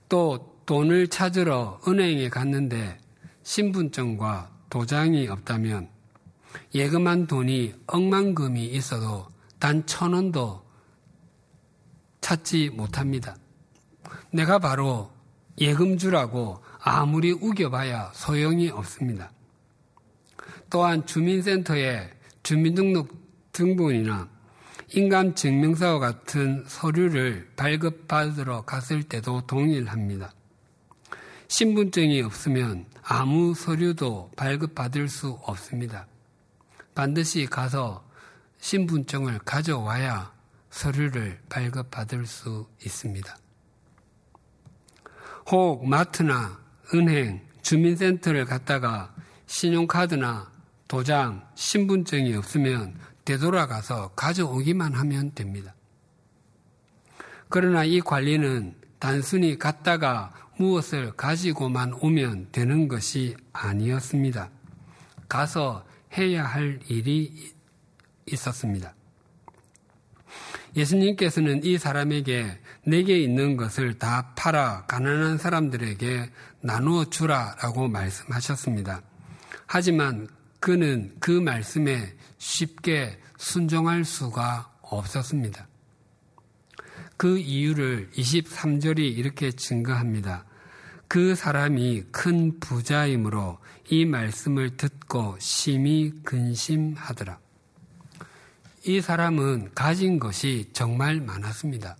또 0.09 0.63
돈을 0.67 1.09
찾으러 1.09 1.81
은행에 1.87 2.29
갔는데 2.29 2.99
신분증과 3.43 4.51
도장이 4.71 5.29
없다면 5.29 5.89
예금한 6.75 7.27
돈이 7.27 7.75
억만금이 7.87 8.67
있어도 8.67 9.29
단 9.59 9.85
천 9.87 10.13
원도 10.13 10.63
찾지 12.21 12.71
못합니다. 12.71 13.37
내가 14.31 14.59
바로 14.59 15.11
예금주라고 15.59 16.63
아무리 16.81 17.33
우겨봐야 17.33 18.13
소용이 18.15 18.69
없습니다. 18.71 19.33
또한 20.71 21.07
주민센터에 21.07 22.11
주민등록 22.43 23.09
등본이나 23.53 24.29
인감 24.91 25.35
증명서와 25.35 25.99
같은 25.99 26.65
서류를 26.67 27.51
발급받으러 27.57 28.63
갔을 28.63 29.03
때도 29.03 29.47
동일합니다. 29.47 30.33
신분증이 31.49 32.23
없으면 32.23 32.87
아무 33.03 33.55
서류도 33.55 34.33
발급받을 34.37 35.09
수 35.09 35.39
없습니다. 35.43 36.07
반드시 36.95 37.47
가서 37.47 38.03
신분증을 38.61 39.41
가져와야 39.41 40.33
서류를 40.71 41.39
발급받을 41.51 42.27
수 42.27 42.67
있습니다. 42.85 43.37
혹 45.51 45.87
마트나 45.87 46.59
은행, 46.95 47.47
주민센터를 47.63 48.47
갔다가 48.47 49.15
신용카드나 49.47 50.51
도장, 50.89 51.47
신분증이 51.55 52.35
없으면 52.35 52.99
되돌아가서 53.29 54.13
가져오기만 54.17 54.95
하면 54.95 55.35
됩니다. 55.35 55.75
그러나 57.51 57.85
이 57.85 58.01
관리는 58.01 58.75
단순히 58.99 59.59
갔다가 59.59 60.33
무엇을 60.57 61.13
가지고만 61.13 61.93
오면 62.01 62.49
되는 62.53 62.89
것이 62.89 63.37
아니었습니다. 63.53 64.49
가서 65.29 65.85
해야 66.17 66.45
할 66.47 66.81
일이 66.89 67.53
있었습니다. 68.27 68.95
예수님께서는 70.75 71.65
이 71.65 71.77
사람에게 71.77 72.59
내게 72.85 73.19
있는 73.19 73.59
것을 73.59 73.99
다 73.99 74.33
팔아 74.37 74.87
가난한 74.87 75.37
사람들에게 75.37 76.31
나누어 76.63 77.05
주라 77.05 77.57
라고 77.61 77.89
말씀하셨습니다. 77.89 79.03
하지만 79.67 80.29
그는 80.61 81.15
그 81.21 81.31
말씀에 81.31 82.15
쉽게 82.39 83.21
순종할 83.37 84.05
수가 84.05 84.73
없었습니다. 84.83 85.67
그 87.17 87.39
이유를 87.39 88.11
23절이 88.15 88.99
이렇게 88.99 89.51
증거합니다. 89.51 90.45
그 91.09 91.35
사람이 91.35 92.05
큰 92.13 92.61
부자이므로 92.61 93.59
이 93.91 94.05
말씀을 94.05 94.77
듣고 94.77 95.37
심히 95.41 96.13
근심하더라. 96.23 97.39
이 98.85 99.01
사람은 99.01 99.73
가진 99.75 100.19
것이 100.19 100.71
정말 100.73 101.21
많았습니다. 101.21 101.97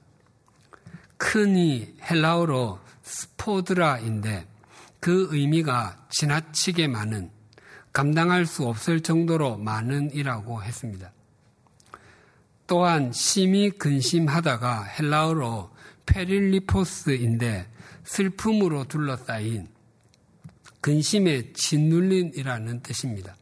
큰이 1.17 1.95
헬라어로 2.03 2.79
스포드라인데 3.03 4.47
그 5.01 5.29
의미가 5.31 6.07
지나치게 6.11 6.89
많은, 6.89 7.31
감당할 7.93 8.47
수 8.47 8.67
없을 8.67 9.01
정도로 9.01 9.57
많은 9.59 10.13
이라고 10.13 10.63
했습니다. 10.63 11.13
또한 12.67 13.13
심히 13.13 13.71
근심하다가 13.71 14.85
헬라어로 14.85 15.71
페릴리포스인데 16.07 17.67
슬픔으로 18.05 18.85
둘러싸인 18.85 19.69
근심에 20.81 21.53
짓눌린이라는 21.53 22.83
뜻입니다. 22.83 23.37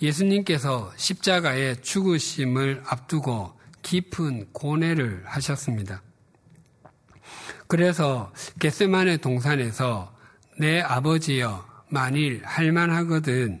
예수님께서 0.00 0.92
십자가의 0.96 1.82
죽으심을 1.82 2.82
앞두고 2.86 3.52
깊은 3.82 4.52
고뇌를 4.52 5.22
하셨습니다. 5.26 6.02
그래서 7.66 8.32
겟세만의 8.60 9.18
동산에서 9.18 10.14
내 10.58 10.80
아버지여 10.80 11.73
만일 11.94 12.42
할만하거든 12.44 13.60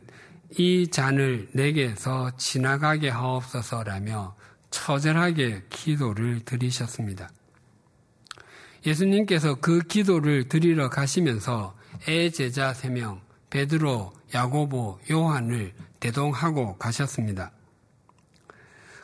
이 0.58 0.88
잔을 0.88 1.48
내게서 1.52 2.36
지나가게 2.36 3.08
하옵소서라며 3.08 4.34
처절하게 4.70 5.62
기도를 5.70 6.40
드리셨습니다. 6.44 7.30
예수님께서 8.84 9.54
그 9.60 9.78
기도를 9.78 10.48
드리러 10.48 10.90
가시면서 10.90 11.76
애 12.08 12.28
제자 12.30 12.72
3명, 12.72 13.20
베드로, 13.50 14.12
야고보, 14.34 14.98
요한을 15.12 15.72
대동하고 16.00 16.76
가셨습니다. 16.76 17.52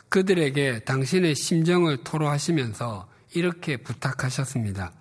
그들에게 0.09 0.81
당신의 0.81 1.37
심정을 1.37 1.99
토로하시면서 2.03 3.09
이렇게 3.35 3.77
부탁하셨습니다. 3.77 4.93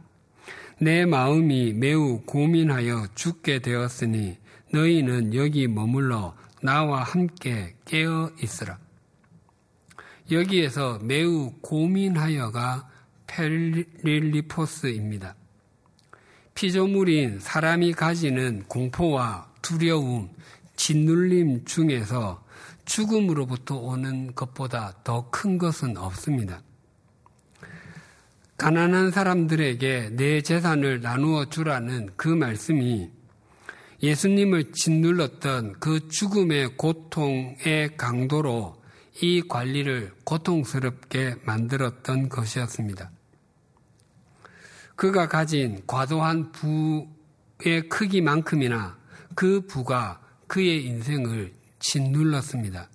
내 0.81 1.05
마음이 1.05 1.73
매우 1.73 2.21
고민하여 2.21 3.07
죽게 3.13 3.59
되었으니 3.59 4.37
너희는 4.71 5.33
여기 5.33 5.67
머물러 5.67 6.33
나와 6.61 7.03
함께 7.03 7.75
깨어 7.83 8.31
있으라. 8.41 8.79
여기에서 10.31 10.99
매우 10.99 11.51
고민하여가 11.61 12.89
페릴리포스입니다. 13.27 15.35
피조물인 16.55 17.39
사람이 17.39 17.91
가지는 17.93 18.63
공포와 18.69 19.51
두려움, 19.61 20.29
짓눌림 20.77 21.65
중에서 21.65 22.45
죽음으로부터 22.85 23.75
오는 23.75 24.33
것보다 24.33 24.93
더 25.03 25.29
큰 25.29 25.57
것은 25.57 25.97
없습니다. 25.97 26.61
가난한 28.59 29.11
사람들에게 29.11 30.09
내 30.17 30.41
재산을 30.41 30.99
나누어 30.99 31.45
주라는 31.45 32.09
그 32.17 32.27
말씀이 32.27 33.09
예수님을 34.03 34.73
짓눌렀던 34.73 35.79
그 35.79 36.09
죽음의 36.09 36.75
고통의 36.75 37.95
강도로 37.95 38.75
이 39.21 39.41
관리를 39.47 40.11
고통스럽게 40.25 41.35
만들었던 41.45 42.27
것이었습니다. 42.27 43.09
그가 44.97 45.29
가진 45.29 45.81
과도한 45.87 46.51
부의 46.51 47.87
크기만큼이나 47.87 48.97
그 49.35 49.61
부가 49.67 50.19
그의 50.47 50.83
인생을 50.83 51.53
짓눌렀습니다. 51.79 52.89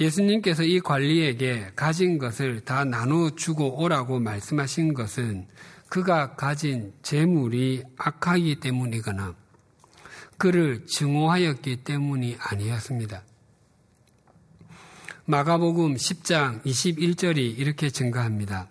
예수님께서 0.00 0.64
이 0.64 0.80
관리에게 0.80 1.70
가진 1.76 2.18
것을 2.18 2.60
다 2.60 2.84
나눠 2.84 3.30
주고 3.30 3.80
오라고 3.80 4.18
말씀하신 4.18 4.94
것은 4.94 5.46
그가 5.88 6.34
가진 6.34 6.92
재물이 7.02 7.84
악하기 7.96 8.58
때문이거나 8.58 9.34
그를 10.36 10.84
증오하였기 10.86 11.84
때문이 11.84 12.36
아니었습니다. 12.40 13.22
마가복음 15.26 15.94
10장 15.94 16.62
21절이 16.64 17.58
이렇게 17.58 17.88
증가합니다. 17.88 18.68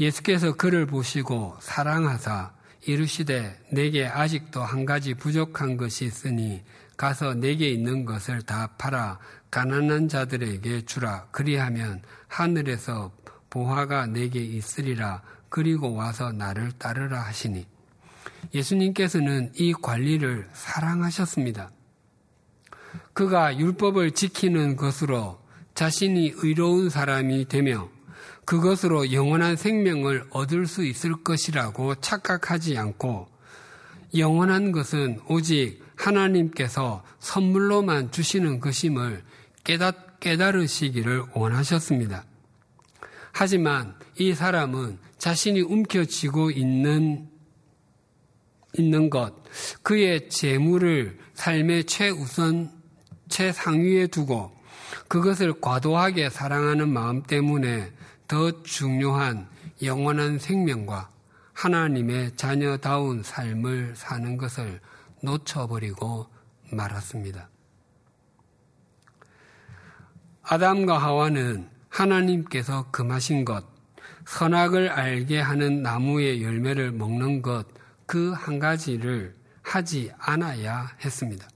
예수께서 0.00 0.54
그를 0.54 0.86
보시고 0.86 1.56
사랑하사 1.60 2.55
이르시되 2.86 3.58
내게 3.72 4.06
아직도 4.06 4.62
한 4.62 4.86
가지 4.86 5.14
부족한 5.14 5.76
것이 5.76 6.04
있으니 6.04 6.62
가서 6.96 7.34
내게 7.34 7.68
있는 7.68 8.04
것을 8.04 8.42
다 8.42 8.68
팔아 8.78 9.18
가난한 9.50 10.08
자들에게 10.08 10.84
주라. 10.86 11.26
그리하면 11.30 12.02
하늘에서 12.28 13.12
보화가 13.50 14.06
내게 14.06 14.40
있으리라. 14.40 15.22
그리고 15.48 15.94
와서 15.94 16.32
나를 16.32 16.72
따르라 16.72 17.20
하시니. 17.22 17.66
예수님께서는 18.54 19.52
이 19.56 19.72
관리를 19.72 20.48
사랑하셨습니다. 20.52 21.70
그가 23.12 23.58
율법을 23.58 24.12
지키는 24.12 24.76
것으로 24.76 25.40
자신이 25.74 26.32
의로운 26.36 26.90
사람이 26.90 27.48
되며 27.48 27.88
그것으로 28.46 29.12
영원한 29.12 29.56
생명을 29.56 30.28
얻을 30.30 30.66
수 30.66 30.84
있을 30.84 31.22
것이라고 31.22 31.96
착각하지 31.96 32.78
않고 32.78 33.28
영원한 34.16 34.70
것은 34.72 35.20
오직 35.28 35.84
하나님께서 35.96 37.02
선물로만 37.18 38.12
주시는 38.12 38.60
것임을 38.60 39.24
깨닫, 39.64 40.20
깨달으시기를 40.20 41.24
원하셨습니다. 41.34 42.24
하지만 43.32 43.94
이 44.16 44.32
사람은 44.32 44.98
자신이 45.18 45.60
움켜쥐고 45.62 46.52
있는, 46.52 47.28
있는 48.78 49.10
것, 49.10 49.34
그의 49.82 50.28
재물을 50.28 51.18
삶의 51.34 51.84
최우선, 51.84 52.70
최상위에 53.28 54.06
두고 54.06 54.56
그것을 55.08 55.60
과도하게 55.60 56.30
사랑하는 56.30 56.88
마음 56.88 57.22
때문에 57.22 57.92
더 58.28 58.62
중요한 58.62 59.48
영원한 59.82 60.38
생명과 60.38 61.10
하나님의 61.52 62.36
자녀다운 62.36 63.22
삶을 63.22 63.94
사는 63.96 64.36
것을 64.36 64.80
놓쳐버리고 65.22 66.26
말았습니다. 66.72 67.48
아담과 70.42 70.98
하와는 70.98 71.68
하나님께서 71.88 72.90
금하신 72.90 73.44
것, 73.44 73.64
선악을 74.26 74.90
알게 74.90 75.40
하는 75.40 75.82
나무의 75.82 76.42
열매를 76.42 76.92
먹는 76.92 77.42
것, 77.42 77.66
그 78.06 78.32
한 78.32 78.58
가지를 78.58 79.34
하지 79.62 80.12
않아야 80.18 80.92
했습니다. 81.04 81.48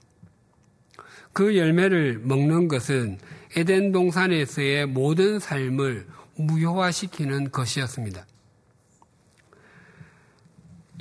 그 1.33 1.57
열매를 1.57 2.19
먹는 2.19 2.67
것은 2.67 3.19
에덴 3.57 3.93
동산에서의 3.93 4.87
모든 4.87 5.39
삶을 5.39 6.07
무효화시키는 6.41 7.51
것이었습니다. 7.51 8.27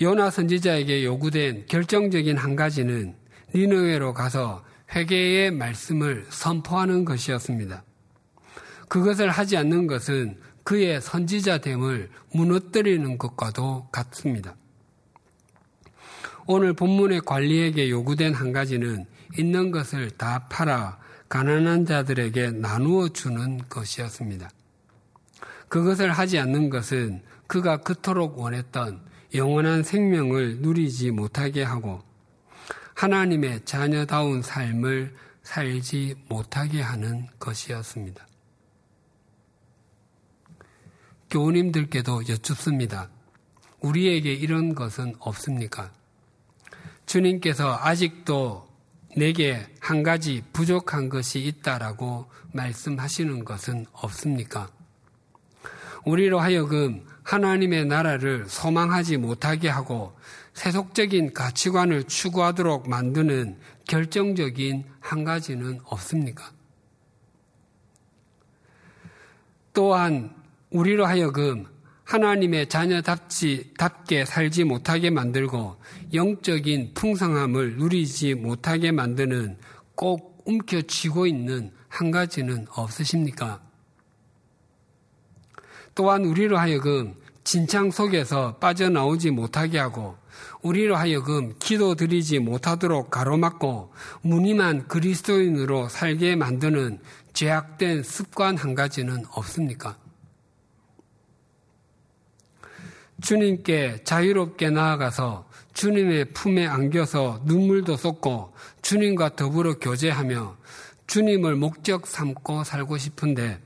요나 0.01 0.29
선지자에게 0.29 1.03
요구된 1.03 1.65
결정적인 1.67 2.37
한 2.37 2.55
가지는 2.55 3.15
니느웨로 3.53 4.13
가서 4.13 4.63
회개의 4.95 5.51
말씀을 5.51 6.25
선포하는 6.29 7.05
것이었습니다. 7.05 7.83
그것을 8.87 9.29
하지 9.29 9.57
않는 9.57 9.87
것은 9.87 10.37
그의 10.63 11.01
선지자됨을 11.01 12.09
무너뜨리는 12.33 13.17
것과도 13.17 13.87
같습니다. 13.91 14.55
오늘 16.47 16.73
본문의 16.73 17.21
관리에게 17.21 17.89
요구된 17.89 18.33
한 18.33 18.51
가지는 18.51 19.05
있는 19.37 19.71
것을 19.71 20.09
다 20.11 20.47
팔아 20.49 20.97
가난한 21.27 21.85
자들에게 21.85 22.51
나누어 22.51 23.09
주는 23.09 23.59
것이었습니다. 23.69 24.49
그것을 25.69 26.11
하지 26.11 26.39
않는 26.39 26.69
것은 26.69 27.21
그가 27.47 27.77
그토록 27.77 28.39
원했던 28.39 29.01
영원한 29.33 29.83
생명을 29.83 30.57
누리지 30.59 31.11
못하게 31.11 31.63
하고 31.63 32.03
하나님의 32.95 33.63
자녀다운 33.65 34.41
삶을 34.41 35.15
살지 35.43 36.15
못하게 36.27 36.81
하는 36.81 37.27
것이었습니다. 37.39 38.27
교우님들께도 41.29 42.27
여쭙습니다. 42.27 43.09
우리에게 43.79 44.33
이런 44.33 44.73
것은 44.73 45.15
없습니까? 45.19 45.91
주님께서 47.05 47.77
아직도 47.79 48.67
내게 49.15 49.67
한 49.79 50.03
가지 50.03 50.43
부족한 50.53 51.09
것이 51.09 51.39
있다라고 51.39 52.29
말씀하시는 52.53 53.45
것은 53.45 53.85
없습니까? 53.91 54.69
우리로 56.05 56.39
하여금 56.39 57.05
하나님의 57.23 57.85
나라를 57.85 58.45
소망하지 58.47 59.17
못하게 59.17 59.69
하고 59.69 60.17
세속적인 60.53 61.33
가치관을 61.33 62.05
추구하도록 62.05 62.89
만드는 62.89 63.57
결정적인 63.87 64.85
한 64.99 65.23
가지는 65.23 65.79
없습니까? 65.85 66.51
또한 69.73 70.35
우리로 70.71 71.05
하여금 71.05 71.65
하나님의 72.03 72.69
자녀답지, 72.69 73.73
답게 73.77 74.25
살지 74.25 74.63
못하게 74.63 75.11
만들고 75.11 75.77
영적인 76.11 76.95
풍성함을 76.95 77.77
누리지 77.77 78.33
못하게 78.33 78.91
만드는 78.91 79.57
꼭 79.93 80.41
움켜쥐고 80.45 81.27
있는 81.27 81.71
한 81.87 82.09
가지는 82.09 82.65
없으십니까? 82.71 83.61
또한 85.99 86.23
우리로 86.23 86.57
하여금 86.57 87.13
진창 87.43 87.91
속에서 87.91 88.55
빠져나오지 88.55 89.31
못하게 89.31 89.79
하고 89.79 90.15
우리로 90.61 90.95
하여금 90.95 91.53
기도 91.59 91.93
드리지 91.93 92.39
못하도록 92.39 93.11
가로막고 93.11 93.91
무늬만 94.21 94.87
그리스도인으로 94.87 95.89
살게 95.89 96.37
만드는 96.37 97.01
죄악된 97.33 98.03
습관 98.03 98.55
한 98.55 98.75
가지는 98.75 99.25
없습니까? 99.29 99.97
주님께 103.21 104.05
자유롭게 104.05 104.69
나아가서 104.69 105.49
주님의 105.73 106.31
품에 106.31 106.65
안겨서 106.65 107.41
눈물도 107.43 107.97
쏟고 107.97 108.53
주님과 108.81 109.35
더불어 109.35 109.79
교제하며 109.79 110.55
주님을 111.07 111.57
목적 111.57 112.07
삼고 112.07 112.63
살고 112.63 112.97
싶은데 112.97 113.59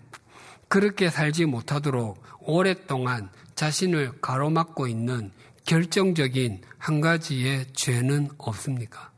그렇게 0.68 1.12
살지 1.12 1.46
못하도록 1.46 2.23
오랫동안 2.46 3.30
자신을 3.56 4.14
가로막고 4.22 4.88
있는 4.88 5.32
결정적인 5.66 6.62
한 6.78 7.02
가지의 7.02 7.68
죄는 7.74 8.30
없습니까? 8.38 9.12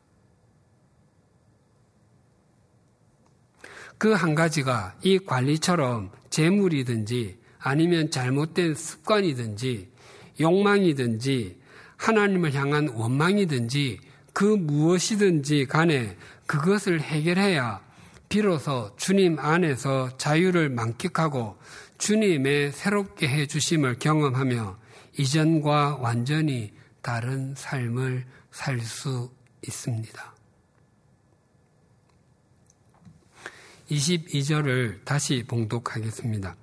그 3.98 4.12
한 4.14 4.34
가지가 4.34 4.96
이 5.02 5.18
관리처럼 5.18 6.10
재물이든지 6.30 7.38
아니면 7.58 8.10
잘못된 8.10 8.74
습관이든지 8.74 9.90
욕망이든지 10.38 11.58
하나님을 11.96 12.52
향한 12.54 12.88
원망이든지 12.88 14.00
그 14.34 14.44
무엇이든지 14.44 15.66
간에 15.66 16.16
그것을 16.46 17.00
해결해야 17.00 17.80
비로소 18.28 18.94
주님 18.96 19.38
안에서 19.38 20.16
자유를 20.18 20.68
만끽하고 20.68 21.56
주님의 21.98 22.72
새롭게 22.72 23.28
해 23.28 23.46
주심을 23.46 23.98
경험하며 23.98 24.78
이전과 25.18 25.96
완전히 25.96 26.72
다른 27.02 27.54
삶을 27.54 28.24
살 28.50 28.80
수 28.80 29.30
있습니다. 29.62 30.34
22절을 33.90 35.04
다시 35.04 35.44
봉독하겠습니다. 35.46 36.56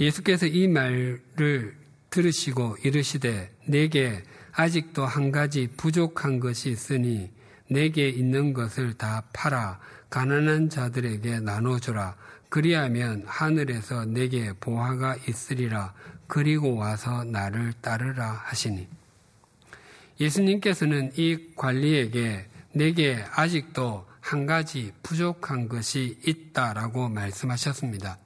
예수께서 0.00 0.46
이 0.46 0.68
말을 0.68 1.76
들으시고 2.10 2.78
이르시되 2.84 3.54
내게 3.66 4.22
아직도 4.52 5.06
한 5.06 5.32
가지 5.32 5.68
부족한 5.76 6.40
것이 6.40 6.70
있으니 6.70 7.30
내게 7.70 8.08
있는 8.08 8.52
것을 8.52 8.94
다 8.94 9.24
팔아 9.32 9.80
가난한 10.10 10.68
자들에게 10.68 11.40
나눠주라. 11.40 12.16
그리하면 12.52 13.24
하늘에서 13.26 14.04
내게 14.04 14.52
보화가 14.52 15.16
있으리라. 15.26 15.94
그리고 16.26 16.76
와서 16.76 17.24
나를 17.24 17.72
따르라 17.80 18.42
하시니. 18.44 18.86
예수님께서는 20.20 21.12
이 21.16 21.54
관리에게 21.56 22.50
내게 22.74 23.24
아직도 23.32 24.06
한 24.20 24.44
가지 24.44 24.92
부족한 25.02 25.70
것이 25.70 26.18
있다라고 26.26 27.08
말씀하셨습니다. 27.08 28.18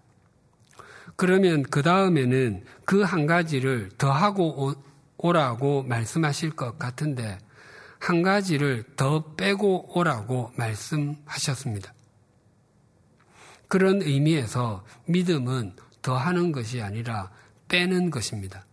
그러면 1.15 1.63
그 1.63 1.83
다음에는 1.83 2.65
그 2.85 3.05
한 3.05 3.27
가지를 3.27 3.91
더하고 3.97 4.75
오라고 5.19 5.85
말씀하실 5.85 6.51
것 6.51 6.81
같은데 6.81 7.39
한 8.01 8.23
가지를 8.23 8.87
더 8.97 9.37
빼고 9.37 9.97
오라고 9.97 10.51
말씀하셨습니다. 10.57 11.96
그런 13.69 14.03
의미에서 14.03 14.85
믿음은 15.07 15.75
더하는 16.03 16.53
것이 16.53 16.81
아니라 16.81 17.31
빼는 17.69 18.11
것입니다. 18.11 18.65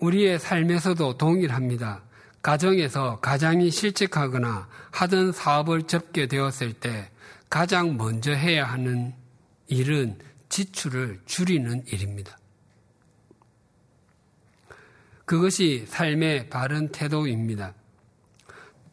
우리의 0.00 0.38
삶에서도 0.38 1.16
동일합니다. 1.16 2.02
가정에서 2.42 3.20
가장이 3.20 3.70
실직하거나 3.70 4.68
하던 4.92 5.32
사업을 5.32 5.84
접게 5.84 6.26
되었을 6.26 6.74
때 6.74 7.10
가장 7.48 7.96
먼저 7.96 8.32
해야 8.32 8.64
하는 8.64 9.14
일은 9.68 10.18
지출을 10.48 11.20
줄이는 11.26 11.84
일입니다. 11.86 12.38
그것이 15.24 15.86
삶의 15.88 16.50
바른 16.50 16.88
태도입니다. 16.92 17.74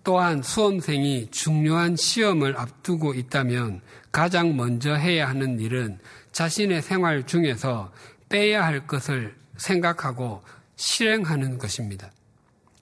또한 0.04 0.42
수험생이 0.42 1.30
중요한 1.32 1.96
시험을 1.96 2.58
앞두고 2.58 3.14
있다면 3.14 3.82
가장 4.14 4.56
먼저 4.56 4.94
해야 4.94 5.28
하는 5.28 5.60
일은 5.60 6.00
자신의 6.32 6.84
생활 6.84 7.26
중에서 7.26 7.92
빼야 8.30 8.64
할 8.64 8.86
것을 8.86 9.36
생각하고 9.58 10.44
실행하는 10.76 11.58
것입니다. 11.58 12.12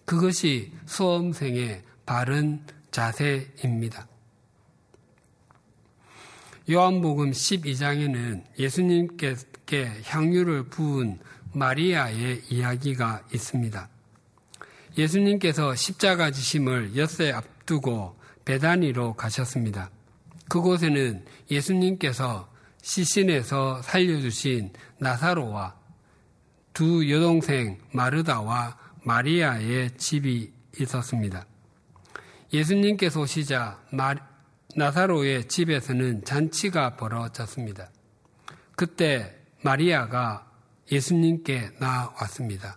그것이 0.04 0.74
수험생의 0.86 1.84
바른 2.06 2.62
자세입니다. 2.92 4.08
요한복음 6.70 7.32
12장에는 7.32 8.44
예수님께 8.60 9.36
향유를 10.04 10.64
부은 10.64 11.18
마리아의 11.54 12.42
이야기가 12.50 13.24
있습니다. 13.34 13.88
예수님께서 14.98 15.76
십자가 15.76 16.32
지심을 16.32 16.98
엿새 16.98 17.32
앞두고 17.32 18.20
베다니로 18.44 19.14
가셨습니다. 19.14 19.90
그곳에는 20.52 21.24
예수님께서 21.50 22.52
시신에서 22.82 23.82
살려주신 23.84 24.74
나사로와 24.98 25.76
두 26.74 27.10
여동생 27.10 27.80
마르다와 27.94 28.78
마리아의 29.04 29.92
집이 29.96 30.52
있었습니다. 30.78 31.46
예수님께서 32.52 33.22
오시자 33.22 33.80
나사로의 34.76 35.48
집에서는 35.48 36.26
잔치가 36.26 36.98
벌어졌습니다. 36.98 37.90
그때 38.76 39.34
마리아가 39.62 40.52
예수님께 40.92 41.70
나왔습니다. 41.80 42.76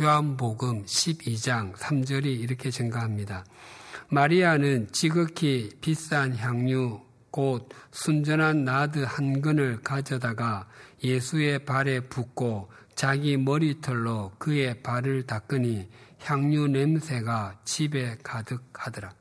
요한복음 0.00 0.86
12장 0.86 1.74
3절이 1.74 2.24
이렇게 2.24 2.70
증가합니다. 2.70 3.44
마리아는 4.08 4.88
지극히 4.92 5.68
비싼 5.82 6.34
향유 6.34 7.09
곧 7.30 7.68
순전한 7.90 8.64
나드 8.64 9.00
한 9.00 9.40
근을 9.40 9.80
가져다가 9.82 10.68
예수의 11.02 11.64
발에 11.64 12.00
붓고 12.00 12.70
자기 12.94 13.36
머리털로 13.36 14.32
그의 14.38 14.82
발을 14.82 15.26
닦으니 15.26 15.88
향유 16.22 16.68
냄새가 16.68 17.60
집에 17.64 18.16
가득하더라. 18.22 19.12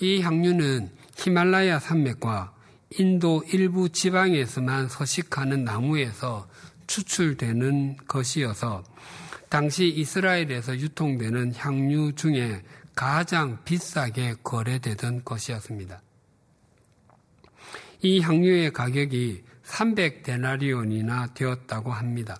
이 0.00 0.20
향유는 0.20 0.90
히말라야 1.16 1.78
산맥과 1.78 2.54
인도 2.98 3.42
일부 3.52 3.88
지방에서만 3.88 4.88
서식하는 4.88 5.64
나무에서 5.64 6.48
추출되는 6.86 7.96
것이어서 8.06 8.84
당시 9.48 9.88
이스라엘에서 9.88 10.76
유통되는 10.76 11.54
향유 11.54 12.14
중에 12.14 12.62
가장 12.94 13.58
비싸게 13.64 14.36
거래되던 14.42 15.24
것이었습니다. 15.24 16.00
이 18.02 18.20
향유의 18.20 18.72
가격이 18.72 19.42
300데나리온이나 19.64 21.34
되었다고 21.34 21.92
합니다. 21.92 22.38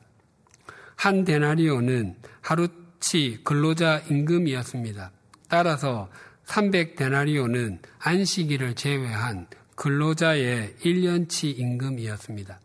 한 0.96 1.24
데나리온은 1.24 2.16
하루치 2.40 3.40
근로자 3.44 4.02
임금이었습니다. 4.08 5.10
따라서 5.48 6.08
300데나리온은 6.46 7.78
안식일을 7.98 8.74
제외한 8.74 9.46
근로자의 9.74 10.76
1년치 10.82 11.58
임금이었습니다. 11.58 12.60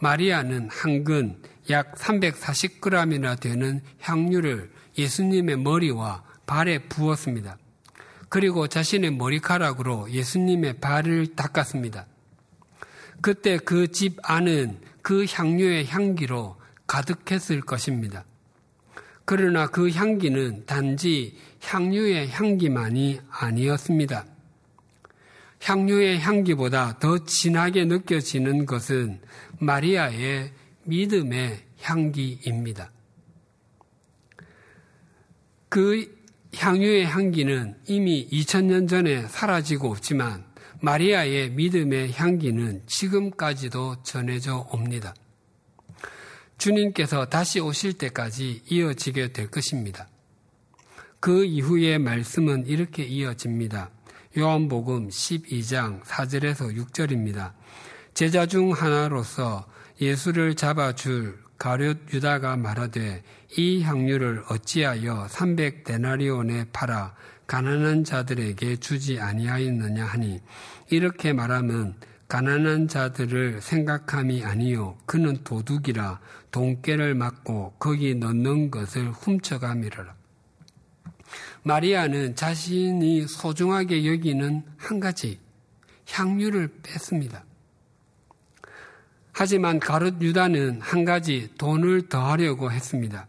마리아는 0.00 0.68
한근 0.70 1.40
약 1.70 1.94
340g이나 1.94 3.38
되는 3.38 3.80
향유를 4.00 4.72
예수님의 4.98 5.58
머리와 5.58 6.24
발에 6.46 6.78
부었습니다. 6.88 7.56
그리고 8.32 8.66
자신의 8.66 9.12
머리카락으로 9.16 10.10
예수님의 10.10 10.80
발을 10.80 11.36
닦았습니다. 11.36 12.06
그때 13.20 13.58
그 13.58 13.88
집 13.88 14.16
안은 14.22 14.80
그 15.02 15.26
향유의 15.28 15.86
향기로 15.88 16.56
가득했을 16.86 17.60
것입니다. 17.60 18.24
그러나 19.26 19.66
그 19.66 19.90
향기는 19.90 20.64
단지 20.64 21.36
향유의 21.60 22.30
향기만이 22.30 23.20
아니었습니다. 23.28 24.24
향유의 25.60 26.20
향기보다 26.20 26.98
더 27.00 27.26
진하게 27.26 27.84
느껴지는 27.84 28.64
것은 28.64 29.20
마리아의 29.58 30.54
믿음의 30.84 31.60
향기입니다. 31.82 32.90
그 35.68 36.21
향유의 36.56 37.06
향기는 37.06 37.76
이미 37.86 38.28
2000년 38.30 38.88
전에 38.88 39.26
사라지고 39.28 39.90
없지만 39.90 40.44
마리아의 40.80 41.50
믿음의 41.50 42.12
향기는 42.12 42.82
지금까지도 42.86 44.02
전해져 44.02 44.66
옵니다. 44.70 45.14
주님께서 46.58 47.26
다시 47.26 47.60
오실 47.60 47.94
때까지 47.94 48.62
이어지게 48.68 49.32
될 49.32 49.50
것입니다. 49.50 50.08
그 51.20 51.44
이후의 51.44 51.98
말씀은 51.98 52.66
이렇게 52.66 53.04
이어집니다. 53.04 53.90
요한복음 54.36 55.08
12장 55.08 56.02
4절에서 56.02 56.76
6절입니다. 56.76 57.52
제자 58.14 58.46
중 58.46 58.72
하나로서 58.72 59.66
예수를 60.00 60.54
잡아줄 60.54 61.38
가룟 61.58 62.06
유다가 62.12 62.56
말하되 62.56 63.22
이 63.56 63.82
향유를 63.82 64.44
어찌하여 64.48 65.26
300데나리온에 65.30 66.68
팔아 66.72 67.14
가난한 67.46 68.04
자들에게 68.04 68.76
주지 68.76 69.20
아니하였느냐 69.20 70.04
하니 70.06 70.40
이렇게 70.88 71.32
말하면 71.32 71.94
가난한 72.28 72.88
자들을 72.88 73.60
생각함이 73.60 74.42
아니요 74.42 74.96
그는 75.04 75.36
도둑이라 75.44 76.20
돈깨를 76.50 77.14
맞고 77.14 77.74
거기 77.78 78.14
넣는 78.14 78.70
것을 78.70 79.10
훔쳐가미라. 79.10 80.14
마리아는 81.62 82.34
자신이 82.34 83.26
소중하게 83.26 84.06
여기는 84.06 84.62
한 84.76 85.00
가지 85.00 85.38
향유를 86.10 86.68
뺐습니다. 86.82 87.44
하지만 89.32 89.78
가롯 89.78 90.20
유다는 90.20 90.80
한 90.80 91.04
가지 91.04 91.50
돈을 91.58 92.08
더하려고 92.08 92.70
했습니다. 92.70 93.26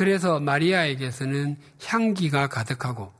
그래서 0.00 0.40
마리아에게서는 0.40 1.58
향기가 1.84 2.48
가득하고 2.48 3.12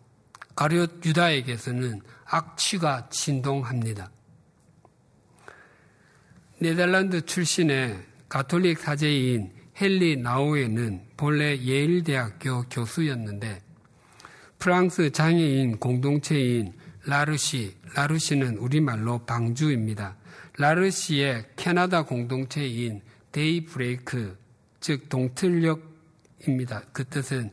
가롯 0.56 1.04
유다에게서는 1.04 2.00
악취가 2.24 3.10
진동합니다. 3.10 4.10
네덜란드 6.58 7.26
출신의 7.26 7.98
가톨릭 8.30 8.78
사제인 8.78 9.52
헨리 9.78 10.16
나우에는 10.16 11.02
본래 11.18 11.58
예일대학교 11.58 12.62
교수였는데 12.70 13.60
프랑스 14.58 15.12
장애인 15.12 15.80
공동체인 15.80 16.72
라르시, 17.04 17.76
라르시는 17.94 18.56
우리말로 18.56 19.18
방주입니다. 19.26 20.16
라르시의 20.56 21.44
캐나다 21.56 22.06
공동체인 22.06 23.02
데이브레이크, 23.32 24.38
즉 24.80 25.10
동틀력 25.10 25.89
입니다. 26.46 26.83
그 26.92 27.05
뜻은 27.05 27.50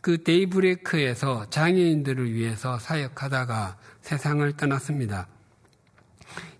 그 0.00 0.22
데이브레이크에서 0.22 1.50
장애인들을 1.50 2.32
위해서 2.32 2.78
사역하다가 2.78 3.76
세상을 4.02 4.56
떠났습니다. 4.56 5.26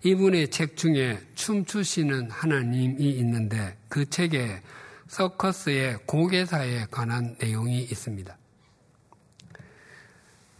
이분의 0.03 0.49
책 0.49 0.75
중에 0.75 1.19
춤추시는 1.35 2.29
하나님이 2.29 3.09
있는데 3.19 3.77
그 3.89 4.09
책에 4.09 4.61
서커스의 5.07 5.99
고개사에 6.05 6.87
관한 6.91 7.35
내용이 7.39 7.83
있습니다. 7.83 8.37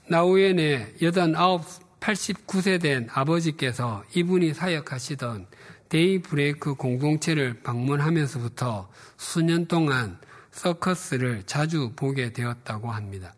나우엔의 0.09 0.95
89, 1.01 1.61
89세 1.99 2.81
된 2.81 3.07
아버지께서 3.11 4.03
이분이 4.15 4.53
사역하시던 4.53 5.47
데이브레이크 5.89 6.75
공동체를 6.75 7.61
방문하면서부터 7.63 8.89
수년 9.17 9.67
동안 9.67 10.19
서커스를 10.57 11.43
자주 11.43 11.93
보게 11.95 12.33
되었다고 12.33 12.91
합니다. 12.91 13.35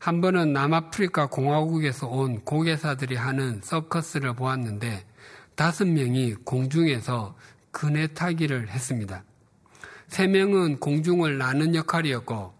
한 0.00 0.20
번은 0.20 0.52
남아프리카 0.52 1.28
공화국에서 1.28 2.08
온 2.08 2.44
고개사들이 2.44 3.14
하는 3.14 3.60
서커스를 3.62 4.34
보았는데 4.34 5.06
다섯 5.54 5.86
명이 5.86 6.34
공중에서 6.44 7.36
그네 7.70 8.08
타기를 8.08 8.68
했습니다. 8.68 9.22
세 10.08 10.26
명은 10.26 10.80
공중을 10.80 11.38
나는 11.38 11.74
역할이었고 11.74 12.52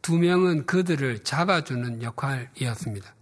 두 0.00 0.18
명은 0.18 0.64
그들을 0.64 1.22
잡아주는 1.22 2.02
역할이었습니다. 2.02 3.14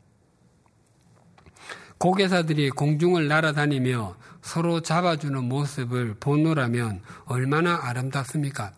고개사들이 1.99 2.71
공중을 2.71 3.27
날아다니며 3.27 4.17
서로 4.41 4.81
잡아주는 4.81 5.43
모습을 5.43 6.15
보노라면 6.21 7.03
얼마나 7.25 7.81
아름답습니까? 7.83 8.73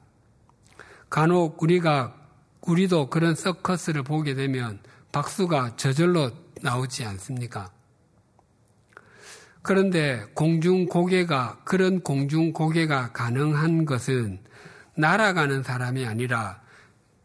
간혹 1.10 1.62
우리가 1.62 2.14
우리도 2.62 3.08
그런 3.08 3.34
서커스를 3.34 4.02
보게 4.02 4.34
되면 4.34 4.80
박수가 5.12 5.76
저절로 5.76 6.30
나오지 6.60 7.04
않습니까? 7.04 7.70
그런데 9.62 10.24
공중 10.34 10.86
고개가 10.86 11.60
그런 11.64 12.00
공중 12.00 12.52
고개가 12.52 13.12
가능한 13.12 13.84
것은 13.84 14.40
날아가는 14.96 15.62
사람이 15.62 16.06
아니라 16.06 16.60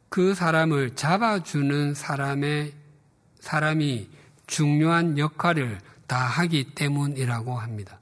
그 0.09 0.35
사람을 0.35 0.95
잡아주는 0.95 1.93
사람의 1.93 2.73
사람이 3.39 4.09
중요한 4.45 5.17
역할을 5.17 5.79
다 6.05 6.17
하기 6.17 6.75
때문이라고 6.75 7.55
합니다. 7.57 7.99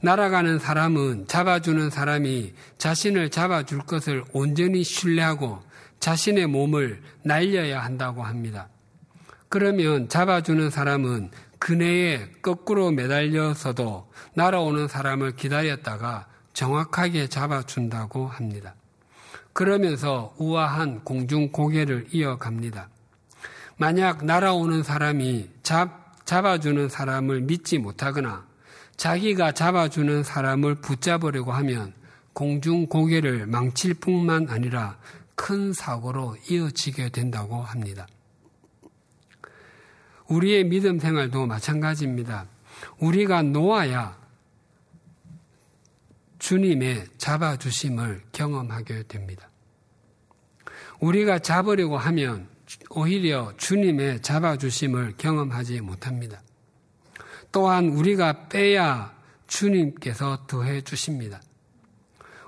날아가는 0.00 0.58
사람은 0.58 1.26
잡아주는 1.26 1.90
사람이 1.90 2.54
자신을 2.78 3.30
잡아줄 3.30 3.80
것을 3.80 4.24
온전히 4.32 4.84
신뢰하고 4.84 5.60
자신의 6.00 6.46
몸을 6.46 7.02
날려야 7.22 7.82
한다고 7.82 8.22
합니다. 8.22 8.68
그러면 9.48 10.08
잡아주는 10.08 10.70
사람은 10.70 11.30
그네에 11.58 12.30
거꾸로 12.42 12.92
매달려서도 12.92 14.08
날아오는 14.34 14.86
사람을 14.86 15.34
기다렸다가 15.34 16.26
정확하게 16.52 17.28
잡아준다고 17.28 18.28
합니다. 18.28 18.74
그러면서 19.52 20.34
우아한 20.38 21.02
공중 21.02 21.50
고개를 21.50 22.06
이어갑니다. 22.12 22.88
만약 23.76 24.24
날아오는 24.24 24.82
사람이 24.82 25.50
잡, 25.62 26.24
잡아주는 26.24 26.88
사람을 26.88 27.40
믿지 27.42 27.78
못하거나 27.78 28.47
자기가 28.98 29.52
잡아주는 29.52 30.24
사람을 30.24 30.74
붙잡으려고 30.76 31.52
하면 31.52 31.94
공중 32.32 32.86
고개를 32.86 33.46
망칠 33.46 33.94
뿐만 33.94 34.48
아니라 34.50 34.98
큰 35.36 35.72
사고로 35.72 36.36
이어지게 36.50 37.10
된다고 37.10 37.62
합니다. 37.62 38.08
우리의 40.26 40.64
믿음 40.64 40.98
생활도 40.98 41.46
마찬가지입니다. 41.46 42.46
우리가 42.98 43.42
놓아야 43.42 44.18
주님의 46.40 47.06
잡아주심을 47.18 48.24
경험하게 48.32 49.04
됩니다. 49.04 49.48
우리가 50.98 51.38
잡으려고 51.38 51.98
하면 51.98 52.48
오히려 52.90 53.52
주님의 53.56 54.22
잡아주심을 54.22 55.14
경험하지 55.18 55.80
못합니다. 55.82 56.42
또한 57.52 57.88
우리가 57.88 58.48
빼야 58.48 59.16
주님께서 59.46 60.46
더해 60.46 60.82
주십니다. 60.82 61.40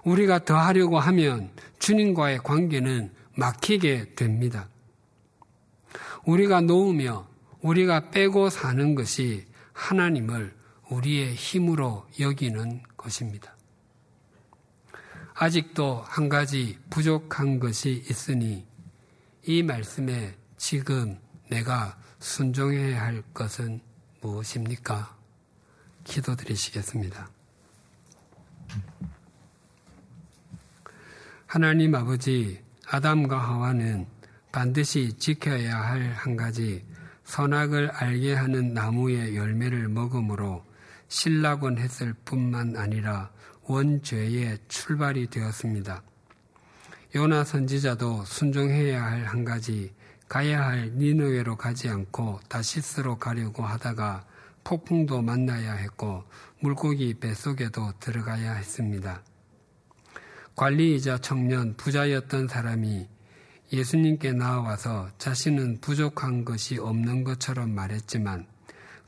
우리가 0.05 0.45
더하려고 0.45 0.99
하면 0.99 1.51
주님과의 1.79 2.39
관계는 2.39 3.13
막히게 3.37 4.15
됩니다. 4.15 4.69
우리가 6.25 6.61
놓으며 6.61 7.29
우리가 7.63 8.11
빼고 8.11 8.51
사는 8.51 8.95
것이 8.95 9.47
하나님을 9.73 10.55
우리의 10.91 11.35
힘으로 11.35 12.07
여기는 12.19 12.83
것입니다. 12.97 13.57
아직도 15.35 16.03
한 16.07 16.29
가지 16.29 16.79
부족한 16.91 17.61
것이 17.61 18.05
있으니 18.11 18.67
이 19.47 19.63
말씀에 19.63 20.37
지금 20.59 21.19
내가 21.49 21.99
순종해야 22.19 23.01
할 23.03 23.23
것은 23.33 23.81
무엇입니까? 24.21 25.17
기도드리시겠습니다. 26.05 27.31
하나님 31.47 31.95
아버지, 31.95 32.63
아담과 32.87 33.39
하와는 33.39 34.07
반드시 34.53 35.13
지켜야 35.17 35.79
할 35.81 36.13
한 36.13 36.37
가지 36.37 36.85
선악을 37.25 37.91
알게 37.91 38.35
하는 38.35 38.75
나무의 38.75 39.37
열매를 39.37 39.89
먹음으로 39.89 40.65
신라곤 41.09 41.79
했을 41.79 42.13
뿐만 42.25 42.77
아니라 42.77 43.31
원죄의 43.63 44.59
출발이 44.69 45.29
되었습니다. 45.29 46.03
요나 47.15 47.45
선지자도 47.45 48.25
순종해야 48.25 49.05
할 49.05 49.27
한 49.27 49.45
가지 49.45 49.93
가야 50.31 50.65
할 50.65 50.93
니느웨로 50.95 51.57
가지 51.57 51.89
않고 51.89 52.39
다시스로 52.49 53.19
가려고 53.19 53.65
하다가 53.65 54.25
폭풍도 54.63 55.23
만나야 55.23 55.73
했고 55.73 56.23
물고기 56.61 57.15
뱃속에도 57.15 57.93
들어가야 57.99 58.53
했습니다. 58.53 59.25
관리이자 60.55 61.19
청년 61.19 61.77
부자였던 61.77 62.47
사람이 62.47 63.09
예수님께 63.73 64.31
나와서 64.31 65.09
자신은 65.19 65.81
부족한 65.81 66.45
것이 66.45 66.79
없는 66.79 67.25
것처럼 67.25 67.75
말했지만 67.75 68.47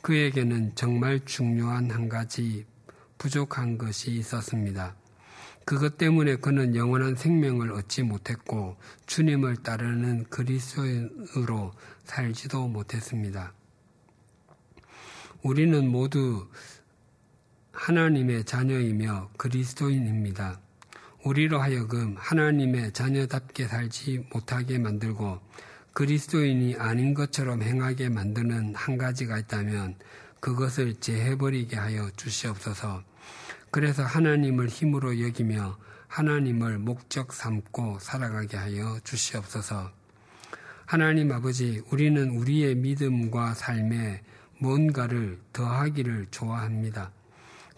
그에게는 0.02 0.74
정말 0.74 1.24
중요한 1.24 1.88
한 1.92 2.08
가지 2.08 2.66
부족한 3.18 3.78
것이 3.78 4.10
있었습니다. 4.10 4.96
그것 5.64 5.96
때문에 5.96 6.36
그는 6.36 6.74
영원한 6.74 7.14
생명을 7.14 7.72
얻지 7.72 8.02
못했고 8.02 8.76
주님을 9.06 9.56
따르는 9.58 10.24
그리스도인으로 10.24 11.72
살지도 12.04 12.68
못했습니다. 12.68 13.52
우리는 15.42 15.88
모두 15.88 16.48
하나님의 17.72 18.44
자녀이며 18.44 19.30
그리스도인입니다. 19.36 20.60
우리로 21.24 21.60
하여금 21.60 22.16
하나님의 22.18 22.92
자녀답게 22.92 23.68
살지 23.68 24.26
못하게 24.32 24.78
만들고 24.78 25.40
그리스도인이 25.92 26.76
아닌 26.76 27.14
것처럼 27.14 27.62
행하게 27.62 28.08
만드는 28.08 28.74
한 28.74 28.98
가지가 28.98 29.38
있다면 29.38 29.96
그것을 30.40 30.94
제해버리게 30.96 31.76
하여 31.76 32.10
주시옵소서. 32.16 33.02
그래서 33.72 34.04
하나님을 34.04 34.68
힘으로 34.68 35.18
여기며 35.22 35.78
하나님을 36.06 36.78
목적 36.78 37.32
삼고 37.32 38.00
살아가게 38.00 38.58
하여 38.58 39.00
주시옵소서. 39.02 39.90
하나님 40.84 41.32
아버지, 41.32 41.80
우리는 41.90 42.36
우리의 42.36 42.74
믿음과 42.74 43.54
삶에 43.54 44.22
뭔가를 44.58 45.40
더하기를 45.54 46.26
좋아합니다. 46.30 47.12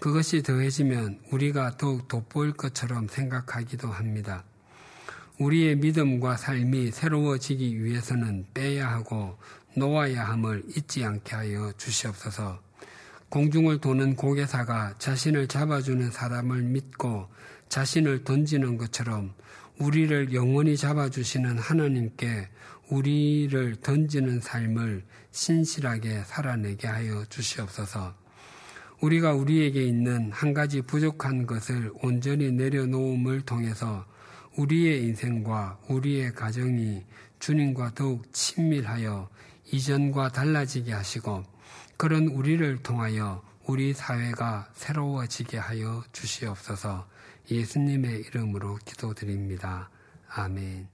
그것이 0.00 0.42
더해지면 0.42 1.20
우리가 1.30 1.76
더욱 1.76 2.08
돋보일 2.08 2.54
것처럼 2.54 3.06
생각하기도 3.06 3.86
합니다. 3.86 4.42
우리의 5.38 5.76
믿음과 5.76 6.38
삶이 6.38 6.90
새로워지기 6.90 7.84
위해서는 7.84 8.46
빼야 8.52 8.90
하고 8.90 9.38
놓아야 9.76 10.24
함을 10.24 10.64
잊지 10.76 11.04
않게 11.04 11.36
하여 11.36 11.72
주시옵소서. 11.76 12.63
공중을 13.34 13.80
도는 13.80 14.14
고개사가 14.14 14.94
자신을 14.98 15.48
잡아주는 15.48 16.08
사람을 16.12 16.62
믿고 16.62 17.26
자신을 17.68 18.22
던지는 18.22 18.76
것처럼 18.76 19.34
우리를 19.80 20.32
영원히 20.32 20.76
잡아주시는 20.76 21.58
하나님께 21.58 22.48
우리를 22.90 23.74
던지는 23.82 24.38
삶을 24.38 25.02
신실하게 25.32 26.22
살아내게 26.26 26.86
하여 26.86 27.24
주시옵소서. 27.24 28.14
우리가 29.00 29.32
우리에게 29.34 29.82
있는 29.82 30.30
한 30.30 30.54
가지 30.54 30.80
부족한 30.80 31.46
것을 31.46 31.90
온전히 32.04 32.52
내려놓음을 32.52 33.40
통해서 33.40 34.06
우리의 34.56 35.02
인생과 35.06 35.80
우리의 35.88 36.34
가정이 36.34 37.02
주님과 37.40 37.94
더욱 37.96 38.32
친밀하여 38.32 39.28
이전과 39.72 40.30
달라지게 40.30 40.92
하시고 40.92 41.53
그런 42.04 42.28
우리를 42.28 42.82
통하여 42.82 43.42
우리 43.64 43.94
사회가 43.94 44.68
새로워지게 44.74 45.56
하여 45.56 46.04
주시옵소서 46.12 47.08
예수님의 47.50 48.24
이름으로 48.26 48.76
기도드립니다. 48.84 49.88
아멘. 50.28 50.93